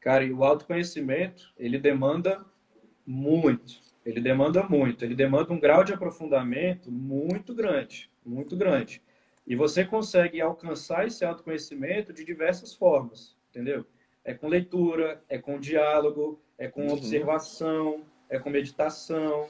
Cara, 0.00 0.24
e 0.24 0.32
o 0.32 0.44
autoconhecimento, 0.44 1.52
ele 1.56 1.78
demanda 1.78 2.44
muito. 3.06 3.80
Ele 4.04 4.20
demanda 4.20 4.62
muito. 4.64 5.04
Ele 5.04 5.14
demanda 5.14 5.52
um 5.52 5.60
grau 5.60 5.84
de 5.84 5.92
aprofundamento 5.92 6.90
muito 6.90 7.54
grande, 7.54 8.10
muito 8.24 8.56
grande. 8.56 9.00
E 9.46 9.56
você 9.56 9.84
consegue 9.84 10.40
alcançar 10.40 11.06
esse 11.06 11.24
autoconhecimento 11.24 12.12
de 12.12 12.24
diversas 12.24 12.74
formas, 12.74 13.36
entendeu? 13.50 13.84
É 14.24 14.32
com 14.32 14.48
leitura, 14.48 15.22
é 15.28 15.36
com 15.36 15.58
diálogo, 15.58 16.40
é 16.56 16.68
com 16.68 16.86
uhum. 16.86 16.92
observação, 16.92 18.04
é 18.28 18.38
com 18.38 18.50
meditação, 18.50 19.48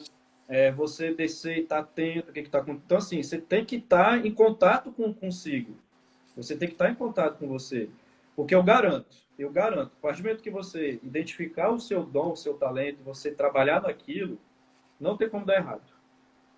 é 0.49 0.73
você 0.73 1.15
descer 1.15 1.59
e 1.59 1.61
estar 1.61 1.77
tá 1.77 1.83
atento 1.83 2.31
o 2.31 2.33
que 2.33 2.41
está 2.41 2.59
acontecendo. 2.59 2.85
Então, 2.85 2.99
assim, 2.99 3.23
você 3.23 3.39
tem 3.39 3.65
que 3.65 3.77
estar 3.77 4.21
tá 4.21 4.27
em 4.27 4.33
contato 4.33 4.91
com 4.93 5.13
consigo. 5.13 5.77
Você 6.37 6.57
tem 6.57 6.69
que 6.69 6.75
estar 6.75 6.87
tá 6.87 6.91
em 6.91 6.95
contato 6.95 7.39
com 7.39 7.47
você. 7.47 7.91
Porque 8.35 8.55
eu 8.55 8.63
garanto, 8.63 9.17
eu 9.39 9.51
garanto, 9.51 9.93
a 9.99 10.01
partir 10.01 10.23
do 10.23 10.27
momento 10.27 10.43
que 10.43 10.51
você 10.51 10.99
identificar 11.03 11.71
o 11.71 11.79
seu 11.79 12.03
dom, 12.03 12.33
o 12.33 12.37
seu 12.37 12.55
talento, 12.55 13.03
você 13.05 13.31
trabalhar 13.31 13.83
naquilo, 13.83 14.39
não 14.99 15.17
tem 15.17 15.29
como 15.29 15.45
dar 15.45 15.57
errado. 15.57 15.93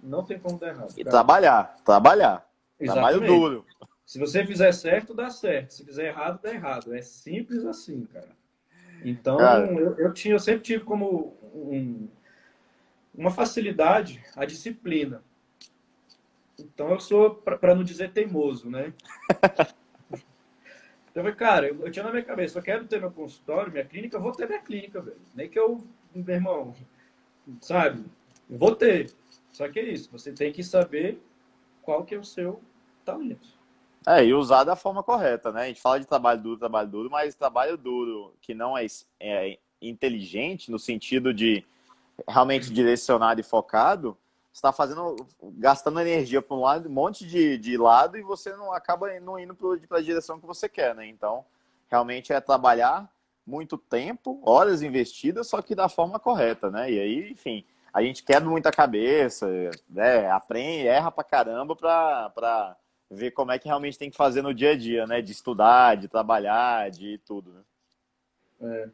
Não 0.01 0.23
tem 0.23 0.39
como 0.39 0.59
dar 0.59 0.69
errado. 0.69 0.95
E 0.97 1.05
trabalhar, 1.05 1.77
trabalhar. 1.85 2.47
Exatamente. 2.85 3.19
Trabalho 3.19 3.41
duro. 3.41 3.67
Se 4.05 4.19
você 4.19 4.45
fizer 4.45 4.73
certo, 4.73 5.15
dá 5.15 5.31
certo. 5.31 5.73
Se 5.73 5.85
fizer 5.85 6.09
errado, 6.09 6.41
dá 6.43 6.53
errado. 6.53 6.95
É 6.95 7.03
simples 7.03 7.65
assim, 7.65 8.05
cara. 8.07 8.31
Então, 9.05 9.39
cara... 9.39 9.67
Eu, 9.67 9.99
eu, 9.99 10.13
tinha, 10.13 10.35
eu 10.35 10.39
sempre 10.39 10.63
tive 10.63 10.85
como 10.85 11.37
um, 11.55 12.09
uma 13.15 13.31
facilidade 13.31 14.23
a 14.37 14.45
disciplina. 14.45 15.23
Então, 16.59 16.91
eu 16.91 17.01
sou, 17.01 17.35
para 17.35 17.75
não 17.75 17.83
dizer 17.83 18.13
teimoso, 18.13 18.71
né? 18.71 18.93
Então, 21.11 21.23
eu 21.23 21.33
falei, 21.33 21.39
cara, 21.39 21.69
eu, 21.69 21.87
eu, 21.87 21.93
tinha 21.93 22.05
na 22.05 22.11
minha 22.11 22.25
cabeça, 22.25 22.59
eu 22.59 22.63
quero 22.63 22.89
ter 22.89 22.99
meu 22.99 23.09
consultório, 23.09 23.71
minha 23.71 23.85
clínica, 23.85 24.17
eu 24.17 24.21
vou 24.21 24.33
ter 24.33 24.49
minha 24.49 24.59
clínica, 24.59 25.01
velho. 25.01 25.17
Nem 25.33 25.49
que 25.49 25.57
eu, 25.57 25.81
meu 26.13 26.35
irmão, 26.35 26.75
sabe? 27.61 28.05
Eu 28.51 28.59
vou 28.59 28.75
ter. 28.75 29.13
Só 29.53 29.69
que 29.69 29.79
é 29.79 29.85
isso, 29.85 30.11
você 30.11 30.33
tem 30.33 30.53
que 30.53 30.65
saber 30.65 31.23
qual 31.83 32.05
que 32.05 32.17
é 32.17 32.19
o 32.19 32.25
seu 32.25 32.61
talento. 33.05 33.47
É, 34.07 34.25
e 34.25 34.35
usar 34.35 34.65
da 34.65 34.77
forma 34.77 35.03
correta, 35.03 35.51
né? 35.51 35.63
A 35.63 35.67
gente 35.69 35.81
fala 35.81 35.99
de 35.99 36.07
trabalho 36.07 36.41
duro, 36.41 36.59
trabalho 36.59 36.89
duro, 36.89 37.11
mas 37.11 37.35
trabalho 37.35 37.77
duro 37.77 38.35
que 38.41 38.53
não 38.53 38.77
é, 38.77 38.85
é 39.19 39.59
inteligente, 39.81 40.71
no 40.71 40.79
sentido 40.79 41.33
de 41.33 41.65
realmente 42.29 42.71
direcionado 42.71 43.41
e 43.41 43.45
focado, 43.45 44.17
está 44.53 44.73
fazendo, 44.73 45.17
gastando 45.55 46.01
energia 46.01 46.43
para 46.43 46.57
um 46.57 46.61
lado, 46.61 46.89
um 46.89 46.93
monte 46.93 47.27
de, 47.27 47.59
de 47.59 47.77
lado 47.77 48.17
e 48.17 48.23
você 48.23 48.55
não 48.57 48.73
acaba 48.73 49.19
não 49.21 49.39
indo 49.39 49.55
para 49.89 49.99
a 49.99 50.03
direção 50.03 50.39
que 50.39 50.47
você 50.47 50.69
quer, 50.69 50.95
né? 50.95 51.07
Então, 51.07 51.45
realmente 51.91 52.33
é 52.33 52.41
trabalhar 52.41 53.11
muito 53.47 53.77
tempo, 53.77 54.41
horas 54.45 54.83
investidas, 54.83 55.49
só 55.49 55.61
que 55.61 55.75
da 55.75 55.89
forma 55.89 56.19
correta, 56.19 56.71
né? 56.71 56.91
E 56.91 57.01
aí, 57.01 57.33
enfim, 57.33 57.65
a 57.93 58.03
gente 58.03 58.23
quebra 58.23 58.49
muita 58.49 58.71
cabeça, 58.71 59.49
né? 59.89 60.31
aprende, 60.31 60.87
erra 60.87 61.11
pra 61.11 61.25
caramba 61.25 61.75
pra 61.75 62.77
ver 63.11 63.31
como 63.33 63.53
é 63.53 63.59
que 63.59 63.69
realmente 63.69 63.99
tem 63.99 64.11
que 64.11 64.17
fazer 64.17 64.43
no 64.43 64.55
dia 64.55 64.73
a 64.73 64.77
dia, 64.77 65.07
né? 65.07 65.21
De 65.21 65.33
estudar, 65.33 65.97
de 65.97 66.09
trabalhar, 66.09 66.91
de 66.91 67.19
tudo, 67.19 67.53
né? 67.53 67.63
É. 68.61 68.89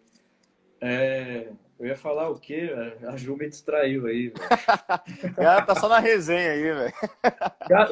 é 0.80 1.52
eu 1.80 1.86
ia 1.86 1.96
falar 1.96 2.28
o 2.28 2.38
quê? 2.38 2.70
A 3.08 3.16
Ju 3.16 3.34
me 3.38 3.48
distraiu 3.48 4.06
aí, 4.06 4.28
velho. 4.28 4.34
Cara, 5.34 5.62
tá 5.62 5.74
só 5.74 5.88
na 5.88 5.98
resenha 5.98 6.52
aí, 6.52 6.62
velho. 6.62 6.92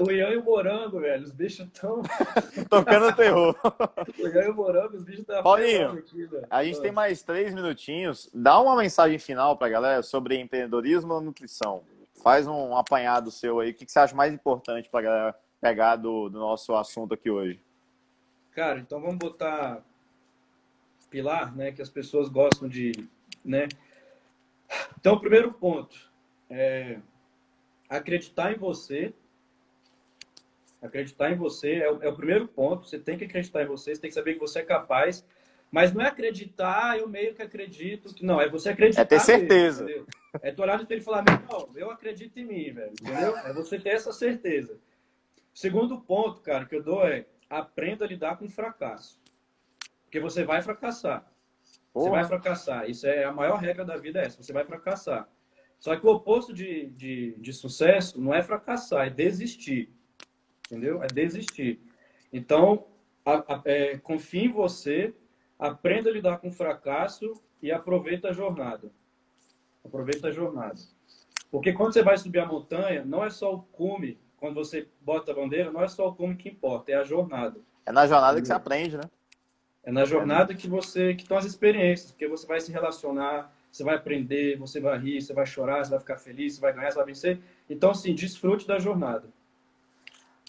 O 0.06 0.10
Ian 0.10 0.28
e 0.28 0.36
o 0.36 0.44
Morango, 0.44 1.00
velho, 1.00 1.24
os 1.24 1.32
bichos 1.32 1.64
estão... 1.64 2.02
Tocando 2.68 3.16
terror. 3.16 3.56
O 4.18 4.28
Ian 4.28 4.44
e 4.44 4.50
o 4.50 4.54
Morango, 4.54 4.94
os 4.94 5.04
bichos 5.04 5.20
estão... 5.20 5.42
Paulinho, 5.42 5.92
aqui, 5.92 6.28
a 6.50 6.62
gente 6.64 6.82
tem 6.82 6.92
mais 6.92 7.22
três 7.22 7.54
minutinhos. 7.54 8.28
Dá 8.34 8.60
uma 8.60 8.76
mensagem 8.76 9.18
final 9.18 9.56
pra 9.56 9.70
galera 9.70 10.02
sobre 10.02 10.38
empreendedorismo 10.38 11.14
ou 11.14 11.22
nutrição. 11.22 11.82
Faz 12.22 12.46
um 12.46 12.76
apanhado 12.76 13.30
seu 13.30 13.58
aí. 13.58 13.70
O 13.70 13.74
que 13.74 13.90
você 13.90 14.00
acha 14.00 14.14
mais 14.14 14.34
importante 14.34 14.90
pra 14.90 15.00
galera 15.00 15.34
pegar 15.60 15.96
do, 15.96 16.28
do 16.28 16.38
nosso 16.38 16.74
assunto 16.74 17.14
aqui 17.14 17.30
hoje? 17.30 17.60
Cara, 18.52 18.80
então 18.80 19.00
vamos 19.00 19.18
botar 19.18 19.84
pilar, 21.10 21.54
né, 21.56 21.72
que 21.72 21.80
as 21.80 21.88
pessoas 21.88 22.28
gostam 22.28 22.68
de 22.68 22.92
né? 23.44 23.68
Então, 25.00 25.14
o 25.14 25.20
primeiro 25.20 25.52
ponto 25.52 25.96
é 26.50 26.98
acreditar 27.88 28.52
em 28.52 28.58
você. 28.58 29.12
Acreditar 30.82 31.32
em 31.32 31.36
você 31.36 31.76
é 31.76 31.90
o, 31.90 32.02
é 32.02 32.08
o, 32.08 32.14
primeiro 32.14 32.46
ponto. 32.46 32.86
Você 32.86 32.98
tem 32.98 33.16
que 33.16 33.24
acreditar 33.24 33.62
em 33.62 33.66
você, 33.66 33.94
você 33.94 34.00
tem 34.00 34.10
que 34.10 34.14
saber 34.14 34.34
que 34.34 34.40
você 34.40 34.60
é 34.60 34.64
capaz. 34.64 35.24
Mas 35.70 35.92
não 35.92 36.02
é 36.02 36.08
acreditar, 36.08 36.98
eu 36.98 37.08
meio 37.08 37.34
que 37.34 37.42
acredito. 37.42 38.14
que 38.14 38.24
Não, 38.24 38.40
é 38.40 38.48
você 38.48 38.70
acreditar. 38.70 39.02
É 39.02 39.04
ter 39.04 39.20
certeza. 39.20 39.84
Mesmo, 39.84 40.06
é 40.40 40.52
tu 40.52 40.62
olhar 40.62 40.76
no 40.76 40.82
espelho 40.82 41.00
e 41.00 41.04
falar, 41.04 41.24
não, 41.24 41.68
eu 41.74 41.90
acredito 41.90 42.38
em 42.38 42.44
mim, 42.44 42.72
velho. 42.72 42.92
Entendeu? 42.92 43.36
É 43.38 43.52
você 43.52 43.78
ter 43.78 43.90
essa 43.90 44.12
certeza. 44.12 44.78
Segundo 45.58 46.00
ponto, 46.00 46.40
cara, 46.40 46.66
que 46.66 46.76
eu 46.76 46.84
dou 46.84 47.04
é 47.04 47.26
aprenda 47.50 48.04
a 48.04 48.08
lidar 48.08 48.36
com 48.36 48.44
o 48.44 48.48
fracasso. 48.48 49.20
Porque 50.04 50.20
você 50.20 50.44
vai 50.44 50.62
fracassar. 50.62 51.28
Porra. 51.92 52.04
Você 52.04 52.10
vai 52.12 52.24
fracassar. 52.26 52.88
Isso 52.88 53.04
é 53.08 53.24
a 53.24 53.32
maior 53.32 53.56
regra 53.56 53.84
da 53.84 53.96
vida 53.96 54.20
é 54.20 54.26
essa. 54.26 54.40
Você 54.40 54.52
vai 54.52 54.64
fracassar. 54.64 55.28
Só 55.80 55.96
que 55.96 56.06
o 56.06 56.10
oposto 56.10 56.54
de, 56.54 56.86
de, 56.90 57.34
de 57.40 57.52
sucesso 57.52 58.20
não 58.20 58.32
é 58.32 58.40
fracassar, 58.40 59.08
é 59.08 59.10
desistir. 59.10 59.92
Entendeu? 60.66 61.02
É 61.02 61.08
desistir. 61.08 61.82
Então, 62.32 62.86
a, 63.24 63.54
a, 63.54 63.62
é, 63.64 63.98
confie 63.98 64.44
em 64.44 64.52
você, 64.52 65.12
aprenda 65.58 66.08
a 66.08 66.12
lidar 66.12 66.38
com 66.38 66.50
o 66.50 66.52
fracasso 66.52 67.32
e 67.60 67.72
aproveita 67.72 68.28
a 68.28 68.32
jornada. 68.32 68.92
Aproveita 69.84 70.28
a 70.28 70.30
jornada. 70.30 70.78
Porque 71.50 71.72
quando 71.72 71.94
você 71.94 72.02
vai 72.04 72.16
subir 72.16 72.38
a 72.38 72.46
montanha, 72.46 73.04
não 73.04 73.24
é 73.24 73.30
só 73.30 73.52
o 73.52 73.62
cume, 73.62 74.20
quando 74.38 74.54
você 74.54 74.88
bota 75.00 75.32
a 75.32 75.34
bandeira, 75.34 75.70
não 75.70 75.82
é 75.82 75.88
só 75.88 76.08
o 76.08 76.14
cume 76.14 76.36
que 76.36 76.48
importa, 76.48 76.92
é 76.92 76.94
a 76.94 77.04
jornada. 77.04 77.60
É 77.84 77.92
na 77.92 78.06
jornada 78.06 78.40
que 78.40 78.46
você 78.46 78.52
aprende, 78.52 78.96
né? 78.96 79.04
É 79.82 79.90
na 79.90 80.04
jornada 80.04 80.54
que 80.54 80.68
você 80.68 81.14
que 81.14 81.22
estão 81.22 81.36
as 81.36 81.44
experiências, 81.44 82.10
porque 82.10 82.28
você 82.28 82.46
vai 82.46 82.60
se 82.60 82.70
relacionar, 82.70 83.52
você 83.70 83.82
vai 83.82 83.94
aprender, 83.94 84.58
você 84.58 84.80
vai 84.80 84.98
rir, 84.98 85.20
você 85.20 85.32
vai 85.32 85.46
chorar, 85.46 85.84
você 85.84 85.90
vai 85.90 86.00
ficar 86.00 86.16
feliz, 86.18 86.54
você 86.54 86.60
vai 86.60 86.72
ganhar, 86.72 86.90
você 86.90 86.96
vai 86.96 87.06
vencer. 87.06 87.40
Então, 87.68 87.90
assim, 87.90 88.14
desfrute 88.14 88.66
da 88.66 88.78
jornada. 88.78 89.28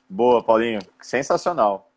Boa, 0.10 0.43
Paulinho. 0.43 0.80
Sensacional. 1.02 1.91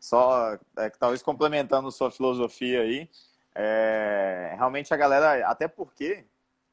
Só, 0.00 0.58
é, 0.76 0.90
talvez 0.90 1.22
complementando 1.22 1.90
sua 1.90 2.10
filosofia 2.10 2.82
aí, 2.82 3.08
é, 3.54 4.54
realmente 4.56 4.92
a 4.94 4.96
galera, 4.96 5.46
até 5.48 5.66
porque 5.66 6.24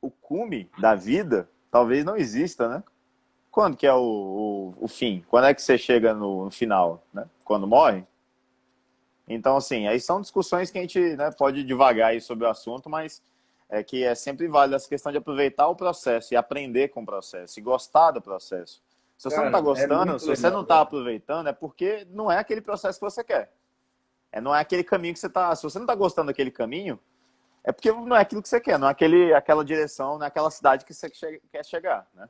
o 0.01 0.09
cume 0.09 0.69
da 0.79 0.95
vida 0.95 1.49
talvez 1.71 2.05
não 2.05 2.15
exista, 2.15 2.69
né? 2.69 2.83
Quando 3.55 3.77
que 3.77 3.87
é 3.87 3.93
o, 3.93 4.01
o, 4.01 4.73
o 4.81 4.87
fim? 4.89 5.23
Quando 5.29 5.45
é 5.45 5.53
que 5.53 5.61
você 5.61 5.77
chega 5.77 6.13
no, 6.13 6.43
no 6.43 6.51
final, 6.51 7.01
né? 7.13 7.25
Quando 7.45 7.65
morre? 7.65 8.03
Então, 9.25 9.55
assim, 9.55 9.87
aí 9.87 9.97
são 9.97 10.19
discussões 10.19 10.69
que 10.69 10.77
a 10.77 10.81
gente 10.81 10.99
né, 11.15 11.31
pode 11.31 11.63
divagar 11.63 12.09
aí 12.09 12.19
sobre 12.19 12.45
o 12.45 12.49
assunto, 12.49 12.89
mas 12.89 13.23
é 13.69 13.81
que 13.81 14.03
é 14.03 14.13
sempre 14.13 14.49
válido 14.49 14.75
essa 14.75 14.89
questão 14.89 15.09
de 15.09 15.19
aproveitar 15.19 15.69
o 15.69 15.75
processo 15.75 16.33
e 16.33 16.35
aprender 16.35 16.89
com 16.89 17.01
o 17.01 17.05
processo 17.05 17.57
e 17.57 17.61
gostar 17.61 18.11
do 18.11 18.21
processo. 18.21 18.83
Se 19.17 19.23
você 19.23 19.37
Cara, 19.37 19.49
não 19.49 19.57
está 19.57 19.59
é 19.59 19.61
gostando, 19.61 20.15
é 20.17 20.19
se 20.19 20.27
você 20.27 20.49
não 20.49 20.61
está 20.61 20.81
aproveitando, 20.81 21.47
é 21.47 21.53
porque 21.53 22.05
não 22.09 22.29
é 22.29 22.37
aquele 22.37 22.59
processo 22.59 22.99
que 22.99 23.05
você 23.05 23.23
quer. 23.23 23.53
É, 24.33 24.41
não 24.41 24.53
é 24.53 24.59
aquele 24.59 24.83
caminho 24.83 25.13
que 25.13 25.19
você 25.21 25.27
está. 25.27 25.55
Se 25.55 25.63
você 25.63 25.79
não 25.79 25.85
está 25.85 25.95
gostando 25.95 26.27
daquele 26.27 26.51
caminho, 26.51 26.99
é 27.63 27.71
porque 27.71 27.89
não 27.89 28.17
é 28.17 28.19
aquilo 28.19 28.41
que 28.41 28.49
você 28.49 28.59
quer, 28.59 28.77
não 28.77 28.89
é 28.89 28.91
aquele, 28.91 29.33
aquela 29.33 29.63
direção, 29.63 30.17
não 30.17 30.25
é 30.25 30.27
aquela 30.27 30.51
cidade 30.51 30.83
que 30.83 30.93
você 30.93 31.09
quer 31.09 31.63
chegar, 31.63 32.05
né? 32.13 32.27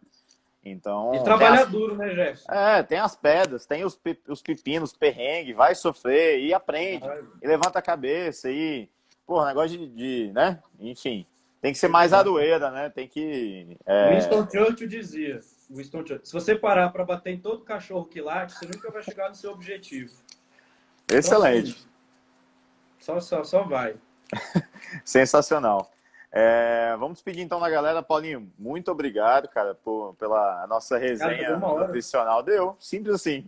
Então. 0.65 1.13
E 1.13 1.23
trabalhar 1.23 1.61
as... 1.61 1.69
duro, 1.69 1.95
né, 1.95 2.09
Jefferson? 2.09 2.51
É, 2.51 2.81
tem 2.81 2.97
as 2.97 3.15
pedras, 3.15 3.67
tem 3.67 3.85
os, 3.85 3.99
os 4.27 4.41
pepinos, 4.41 4.93
perrengue, 4.93 5.53
vai 5.53 5.75
sofrer 5.75 6.39
e 6.39 6.53
aprende. 6.53 7.05
E 7.41 7.47
levanta 7.47 7.77
a 7.77 7.83
cabeça 7.83 8.49
e. 8.49 8.89
Pô, 9.27 9.45
negócio 9.45 9.77
de, 9.77 9.87
de, 9.87 10.33
né? 10.33 10.59
Enfim. 10.79 11.25
Tem 11.61 11.71
que 11.71 11.79
ser 11.79 11.87
mais 11.87 12.13
aroeira, 12.13 12.69
né? 12.71 12.89
Tem 12.89 13.07
que. 13.07 13.77
É... 13.85 14.15
Winston 14.15 14.47
Churchill 14.49 14.87
dizia: 14.87 15.39
Winston 15.69 15.99
Churchill, 15.99 16.25
se 16.25 16.33
você 16.33 16.55
parar 16.55 16.89
para 16.89 17.05
bater 17.05 17.33
em 17.33 17.39
todo 17.39 17.63
cachorro 17.63 18.05
que 18.05 18.21
late, 18.21 18.53
você 18.53 18.65
nunca 18.65 18.91
vai 18.91 19.03
chegar 19.03 19.29
no 19.29 19.35
seu 19.35 19.51
objetivo. 19.51 20.13
Excelente. 21.11 21.87
Então, 23.01 23.17
assim, 23.17 23.27
só, 23.27 23.43
só, 23.43 23.43
só 23.43 23.63
vai. 23.63 23.95
Sensacional. 25.05 25.91
É, 26.37 26.93
vamos 26.99 27.21
pedir 27.21 27.39
então 27.39 27.61
na 27.61 27.69
galera, 27.69 28.03
Paulinho, 28.03 28.51
muito 28.59 28.91
obrigado, 28.91 29.47
cara, 29.47 29.73
por, 29.73 30.15
pela 30.15 30.67
nossa 30.67 30.97
resenha 30.97 31.57
cara, 31.57 31.57
nutricional. 31.57 32.43
Deu, 32.43 32.75
simples 32.77 33.15
assim. 33.15 33.47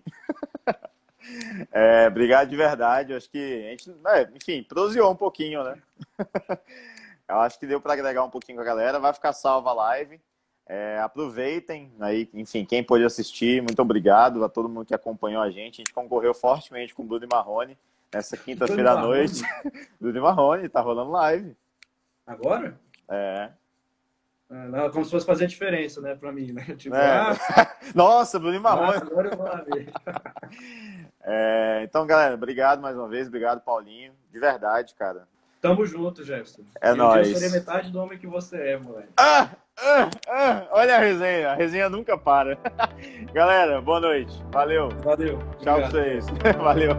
é, 1.73 2.07
obrigado 2.07 2.47
de 2.47 2.55
verdade. 2.55 3.13
Acho 3.13 3.29
que 3.29 3.37
a 3.37 3.69
gente, 3.71 3.93
é, 4.07 4.29
enfim, 4.33 4.63
proseou 4.63 5.11
um 5.11 5.17
pouquinho, 5.17 5.65
né? 5.65 5.77
Eu 7.27 7.41
acho 7.41 7.59
que 7.59 7.67
deu 7.67 7.81
para 7.81 7.91
agregar 7.91 8.23
um 8.23 8.29
pouquinho 8.29 8.55
com 8.55 8.61
a 8.61 8.65
galera. 8.65 9.01
Vai 9.01 9.11
ficar 9.11 9.33
salva 9.33 9.71
a 9.71 9.73
live. 9.73 10.21
É, 10.65 10.97
aproveitem, 11.01 11.91
aí, 11.99 12.29
enfim, 12.33 12.63
quem 12.63 12.81
pôde 12.81 13.03
assistir, 13.03 13.61
muito 13.61 13.81
obrigado 13.81 14.45
a 14.45 14.49
todo 14.49 14.69
mundo 14.69 14.85
que 14.85 14.95
acompanhou 14.95 15.41
a 15.41 15.51
gente. 15.51 15.75
A 15.75 15.83
gente 15.83 15.93
concorreu 15.93 16.33
fortemente 16.33 16.95
com 16.95 17.03
o 17.03 17.05
Bruno 17.05 17.25
e 17.25 17.29
Marrone 17.29 17.77
nessa 18.13 18.37
quinta-feira 18.37 18.91
à 18.91 19.01
noite. 19.01 19.43
Bruno 19.99 20.17
e 20.17 20.21
Marrone, 20.21 20.69
tá 20.69 20.79
rolando 20.79 21.11
live. 21.11 21.53
Agora? 22.27 22.77
É. 23.09 23.49
Ah, 24.49 24.89
como 24.91 25.03
se 25.03 25.11
fosse 25.11 25.25
fazer 25.25 25.45
diferença, 25.47 25.99
né, 25.99 26.15
pra 26.15 26.31
mim, 26.31 26.53
né? 26.53 26.63
Tipo, 26.77 26.95
é. 26.95 27.09
ah, 27.09 27.75
Nossa, 27.95 28.39
Bruno 28.39 28.59
Marrone. 28.61 28.97
agora 28.97 29.29
eu 29.29 29.37
vou 29.37 29.45
lá 29.45 29.63
ver. 29.73 29.91
É, 31.29 31.81
então, 31.83 32.07
galera, 32.07 32.35
obrigado 32.35 32.81
mais 32.81 32.95
uma 32.95 33.09
vez. 33.09 33.27
Obrigado, 33.27 33.59
Paulinho. 33.59 34.13
De 34.31 34.39
verdade, 34.39 34.95
cara. 34.95 35.27
Tamo 35.59 35.85
junto, 35.85 36.23
Jefferson. 36.23 36.61
É 36.79 36.93
nóis. 36.93 37.27
Eu 37.27 37.35
serei 37.35 37.49
metade 37.49 37.91
do 37.91 37.99
homem 37.99 38.17
que 38.17 38.25
você 38.25 38.55
é, 38.55 38.77
moleque. 38.77 39.09
Ah, 39.17 39.49
ah, 39.77 40.09
ah, 40.29 40.67
olha 40.71 40.95
a 40.95 40.99
resenha. 40.99 41.51
A 41.51 41.55
resenha 41.55 41.89
nunca 41.89 42.17
para. 42.17 42.57
galera, 43.33 43.81
boa 43.81 43.99
noite. 43.99 44.41
Valeu. 44.53 44.87
Valeu. 45.03 45.37
Tchau 45.59 45.79
pra 45.79 45.89
vocês. 45.89 46.25
Valeu. 46.57 46.93